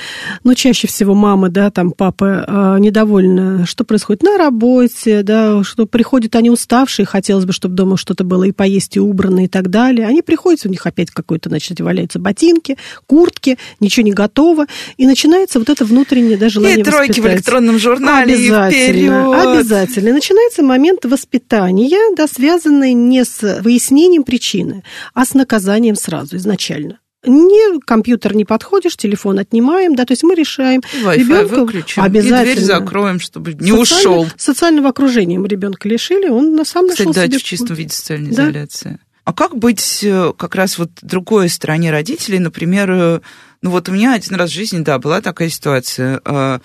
[0.43, 2.45] ну, чаще всего мама, да, там папа
[2.77, 7.97] э, недовольны, что происходит на работе, да, что приходят они уставшие, хотелось бы, чтобы дома
[7.97, 10.09] что-то было и поесть, и убрано, и так далее.
[10.09, 12.77] Они приходят, у них опять какой-то, значит, валяются ботинки,
[13.13, 17.35] куртки, ничего не готово, и начинается вот это внутреннее да, желание и тройки в воспитать.
[17.37, 19.47] электронном журнале, и Обязательно, вперед.
[19.59, 20.09] обязательно.
[20.09, 24.83] И начинается момент воспитания, да, связанный не с выяснением причины,
[25.13, 27.01] а с наказанием сразу, изначально.
[27.27, 32.41] Не, компьютер не подходишь, телефон отнимаем, да, то есть мы решаем Wi-Fi ребенка выключим, обязательно.
[32.41, 34.27] и дверь закроем, чтобы не Социально- ушел.
[34.39, 37.39] Социального окружения мы ребенка лишили, он на самом Кстати, нашел да, себе...
[37.39, 38.45] в чистом виде социальной Да.
[38.45, 38.99] изоляции.
[39.25, 42.39] А как быть э, как раз вот другой стороне родителей?
[42.41, 43.21] Например, э,
[43.63, 46.21] ну вот у меня один раз в жизни, да, была такая ситуация.
[46.25, 46.59] Э,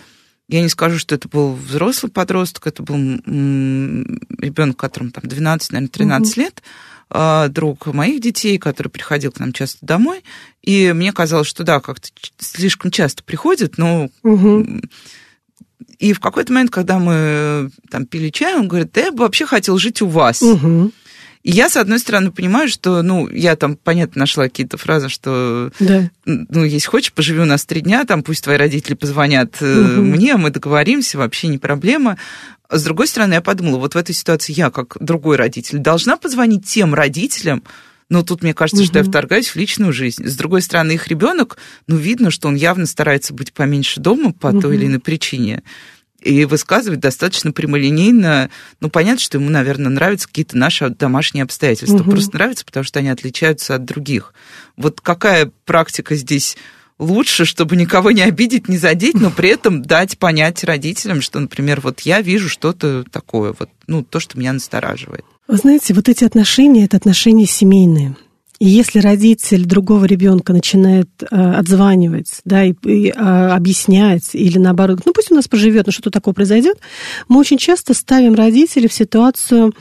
[0.49, 5.91] Я не скажу, что это был взрослый подросток, это был ребенок, которому там 12, наверное,
[5.91, 6.63] 13 лет,
[7.11, 10.23] э, друг моих детей, который приходил к нам часто домой,
[10.63, 14.81] и мне казалось, что да, как-то слишком часто приходит, но Мгм.
[15.99, 19.19] и в какой-то момент, когда мы э, там пили чай, он говорит, да я бы
[19.19, 20.41] вообще хотел жить у вас.
[20.41, 20.91] Мгм.
[21.47, 25.71] И я, с одной стороны, понимаю, что, ну, я там, понятно, нашла какие-то фразы, что,
[25.79, 26.09] Да.
[26.25, 30.07] ну, если хочешь, поживи у нас три дня, там пусть твои родители позвонят Мгм.
[30.09, 32.17] мне, мы договоримся, вообще не проблема.
[32.69, 36.65] С другой стороны, я подумала, вот в этой ситуации я, как другой родитель, должна позвонить
[36.65, 37.63] тем родителям,
[38.09, 40.27] но тут мне кажется, что я вторгаюсь в личную жизнь.
[40.27, 41.55] С другой стороны, их ребенок,
[41.87, 44.73] ну, видно, что он явно старается быть поменьше дома по той Мгм.
[44.73, 45.63] или иной причине.
[46.27, 48.49] И высказывать достаточно прямолинейно.
[48.81, 51.99] Ну, понятно, что ему, наверное, нравятся какие-то наши домашние обстоятельства.
[51.99, 52.11] Мгм.
[52.11, 54.33] Просто нравится, потому что они отличаются от других.
[54.75, 56.57] Вот какая практика здесь
[56.99, 61.79] лучше, чтобы никого не обидеть, не задеть, но при этом дать понять родителям, что, например,
[61.79, 65.23] вот я вижу что-то такое, вот, ну, то, что меня настораживает.
[65.47, 68.15] Вы знаете, вот эти отношения это отношения семейные.
[68.59, 75.01] И если родитель другого ребенка начинает э, отзванивать, да, и, и, э, объяснять, или наоборот,
[75.05, 76.79] ну пусть у нас поживет, но что-то такое произойдет,
[77.27, 79.73] мы очень часто ставим родителей в ситуацию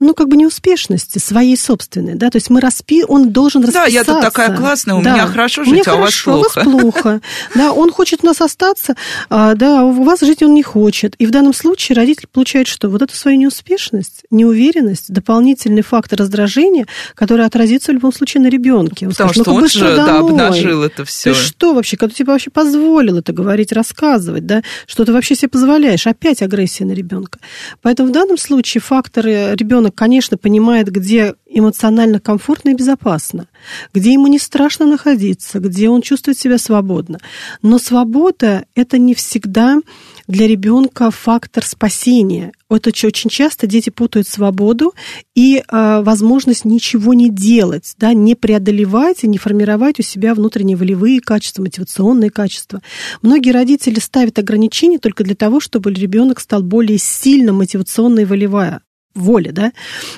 [0.00, 3.04] ну, как бы неуспешности своей собственной, да, то есть мы распи...
[3.06, 3.90] он должен Да, расписаться.
[3.92, 5.12] я тут такая классная, у Да.
[5.14, 6.68] меня хорошо жить, а у вас хорошо, плохо.
[6.68, 7.20] у вас плохо.
[7.54, 8.94] Да, он хочет у нас остаться,
[9.28, 11.14] а, да, у вас жить он не хочет.
[11.18, 12.88] И в данном случае родитель получает что?
[12.88, 19.06] Вот эту свою неуспешность, неуверенность, дополнительный фактор раздражения, который отразится в любом случае на ребенке.
[19.06, 20.30] Он Потому скажет, что «Ну-ка он же да, домой».
[20.30, 21.32] обнажил это все.
[21.34, 21.96] Ты что вообще?
[21.96, 24.62] Кто тебе вообще позволил это говорить, рассказывать, да?
[24.86, 26.06] Что ты вообще себе позволяешь?
[26.06, 27.38] Опять агрессия на ребенка.
[27.82, 29.54] Поэтому в данном случае факторы
[29.88, 33.46] ребенок, конечно, понимает, где эмоционально комфортно и безопасно,
[33.94, 37.18] где ему не страшно находиться, где он чувствует себя свободно.
[37.62, 39.80] Но свобода– это не всегда
[40.26, 42.52] для ребенка фактор спасения.
[42.70, 44.92] Это очень часто дети путают свободу
[45.34, 50.76] и э, возможность ничего не делать, да, не преодолевать и не формировать у себя внутренние
[50.76, 52.82] волевые качества, мотивационные качества.
[53.22, 58.82] Многие родители ставят ограничения только для того, чтобы ребенок стал более сильно мотивационно и волевая
[59.18, 59.72] воля, да.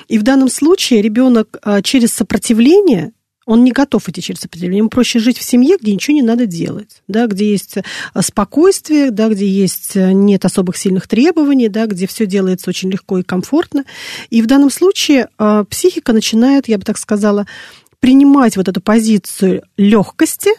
[0.07, 3.11] И в данном случае ребенок а, через сопротивление
[3.45, 4.79] Он не готов идти через определение.
[4.79, 7.83] Ему проще жить в семье, где ничего не надо делать, да, где есть э,
[8.21, 13.17] спокойствие, да, где есть э, нет особых сильных требований, да, где все делается очень легко
[13.17, 13.83] и комфортно.
[14.29, 15.27] И в данном случае
[15.69, 17.47] психика начинает, я бы так сказала,
[17.99, 20.51] принимать вот эту позицию легкости,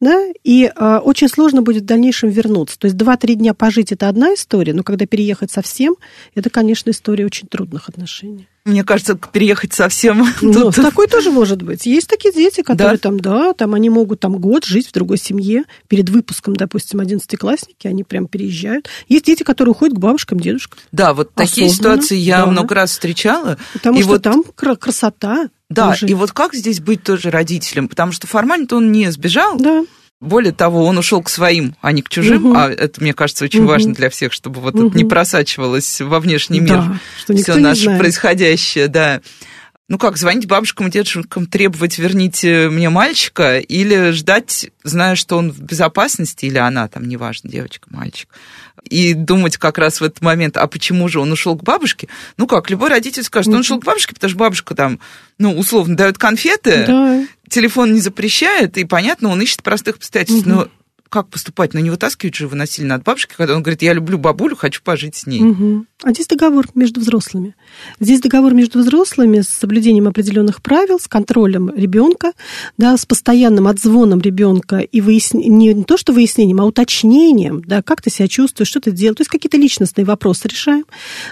[0.00, 2.78] да, и э, очень сложно будет в дальнейшем вернуться.
[2.78, 5.96] То есть 2-3 дня пожить– это одна история, но когда переехать совсем,
[6.34, 8.48] это, конечно, история очень трудных отношений.
[8.64, 10.26] Мне кажется, переехать совсем...
[10.42, 11.86] Ну, такой тоже может быть.
[11.86, 12.98] Есть такие дети, которые да?
[12.98, 15.64] там, да, там они могут там год жить в другой семье.
[15.88, 18.88] Перед выпуском, допустим, одиннадцатиклассники, они прям переезжают.
[19.08, 20.78] Есть дети, которые уходят к бабушкам, дедушкам.
[20.92, 22.46] Да, вот такие ситуации я да.
[22.46, 23.58] много раз встречала.
[23.72, 24.22] Потому и что вот...
[24.22, 25.48] там красота.
[25.70, 26.06] Да, тоже.
[26.06, 27.88] и вот как здесь быть тоже родителем?
[27.88, 29.58] Потому что формально-то он не сбежал.
[29.58, 29.84] Да.
[30.20, 32.46] Более того, он ушел к своим, а не к чужим.
[32.46, 32.56] Угу.
[32.56, 33.68] А это, мне кажется, очень угу.
[33.68, 34.88] важно для всех, чтобы вот угу.
[34.88, 36.78] это не просачивалось во внешний мир.
[36.78, 39.20] Да, что все наше происходящее, да.
[39.88, 45.50] Ну как, звонить бабушкам и дедушкам, требовать верните мне мальчика, или ждать, зная, что он
[45.50, 48.28] в безопасности, или она там, неважно, девочка, мальчик,
[48.88, 52.08] и думать как раз в этот момент, а почему же он ушел к бабушке?
[52.36, 55.00] Ну как, любой родитель скажет, он ушел к бабушке, потому что бабушка там,
[55.38, 57.26] ну, условно, дает конфеты, да.
[57.48, 60.46] телефон не запрещает, и понятно, он ищет простых обстоятельств.
[60.46, 60.54] Угу.
[60.54, 60.68] Но
[61.08, 61.74] как поступать?
[61.74, 64.82] Ну, не вытаскивать же его насильно от бабушки, когда он говорит, я люблю бабулю, хочу
[64.82, 65.42] пожить с ней.
[65.42, 65.86] Угу.
[66.04, 67.56] А здесь договор между взрослыми.
[68.00, 72.32] Здесь договор между взрослыми с соблюдением определенных правил, с контролем ребенка,
[72.76, 75.38] да, с постоянным отзвоном ребенка и выясн...
[75.38, 79.16] не то, что выяснением, а уточнением, да, как ты себя чувствуешь, что ты делаешь.
[79.16, 80.84] То есть какие-то личностные вопросы решаем,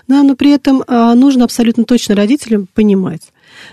[0.08, 3.22] да, но при этом а, нужно абсолютно точно родителям понимать,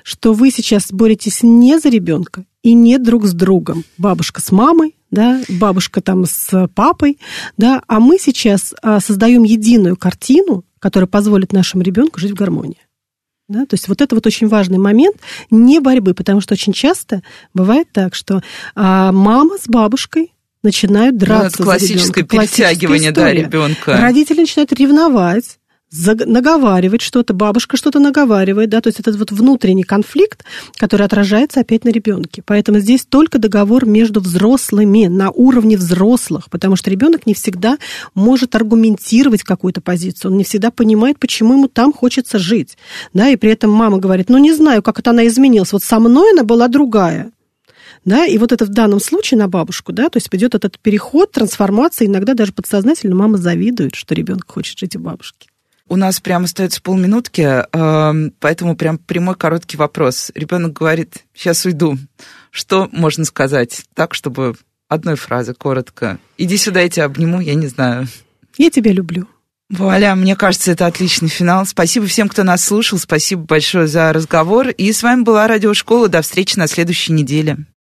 [0.03, 3.83] что вы сейчас боретесь не за ребенка и не друг с другом.
[3.97, 7.19] Бабушка с мамой, да, бабушка там с папой,
[7.55, 12.79] да, а мы сейчас а, создаем единую картину, которая позволит нашему ребенку жить в гармонии.
[13.47, 15.17] Да, то есть вот это вот очень важный момент
[15.51, 17.21] не борьбы, потому что очень часто
[17.53, 18.41] бывает так, что
[18.73, 20.33] а, мама с бабушкой
[20.63, 22.47] начинают драться ну, классическое за ребенка.
[22.47, 23.97] перетягивание да, ребенка.
[23.97, 25.59] Родители начинают ревновать,
[25.93, 30.43] наговаривать что-то, бабушка что-то наговаривает, да, то есть этот вот внутренний конфликт,
[30.77, 32.41] который отражается опять на ребенке.
[32.45, 37.77] Поэтому здесь только договор между взрослыми, на уровне взрослых, потому что ребенок не всегда
[38.15, 42.77] может аргументировать какую-то позицию, он не всегда понимает, почему ему там хочется жить,
[43.13, 45.99] да, и при этом мама говорит, ну, не знаю, как это она изменилась, вот со
[45.99, 47.31] мной она была другая,
[48.05, 51.31] да, и вот это в данном случае на бабушку, да, то есть идет этот переход,
[51.31, 55.52] трансформация, иногда даже подсознательно мама завидует, что ребенок хочет жить у бабушки.
[55.87, 60.31] У нас прямо остается полминутки, эм, поэтому прям прямой короткий вопрос.
[60.33, 61.97] Ребенок говорит, сейчас уйду.
[62.51, 64.55] Что можно сказать так, чтобы
[64.87, 66.19] одной фразы коротко?
[66.37, 68.07] Иди сюда, я тебя обниму, я не знаю.
[68.57, 69.27] Я тебя люблю.
[69.69, 71.65] Вуаля, мне кажется, это отличный финал.
[71.65, 72.99] Спасибо всем, кто нас слушал.
[72.99, 74.69] Спасибо большое за разговор.
[74.69, 76.09] И с вами была Радиошкола.
[76.09, 77.65] До встречи на следующей неделе.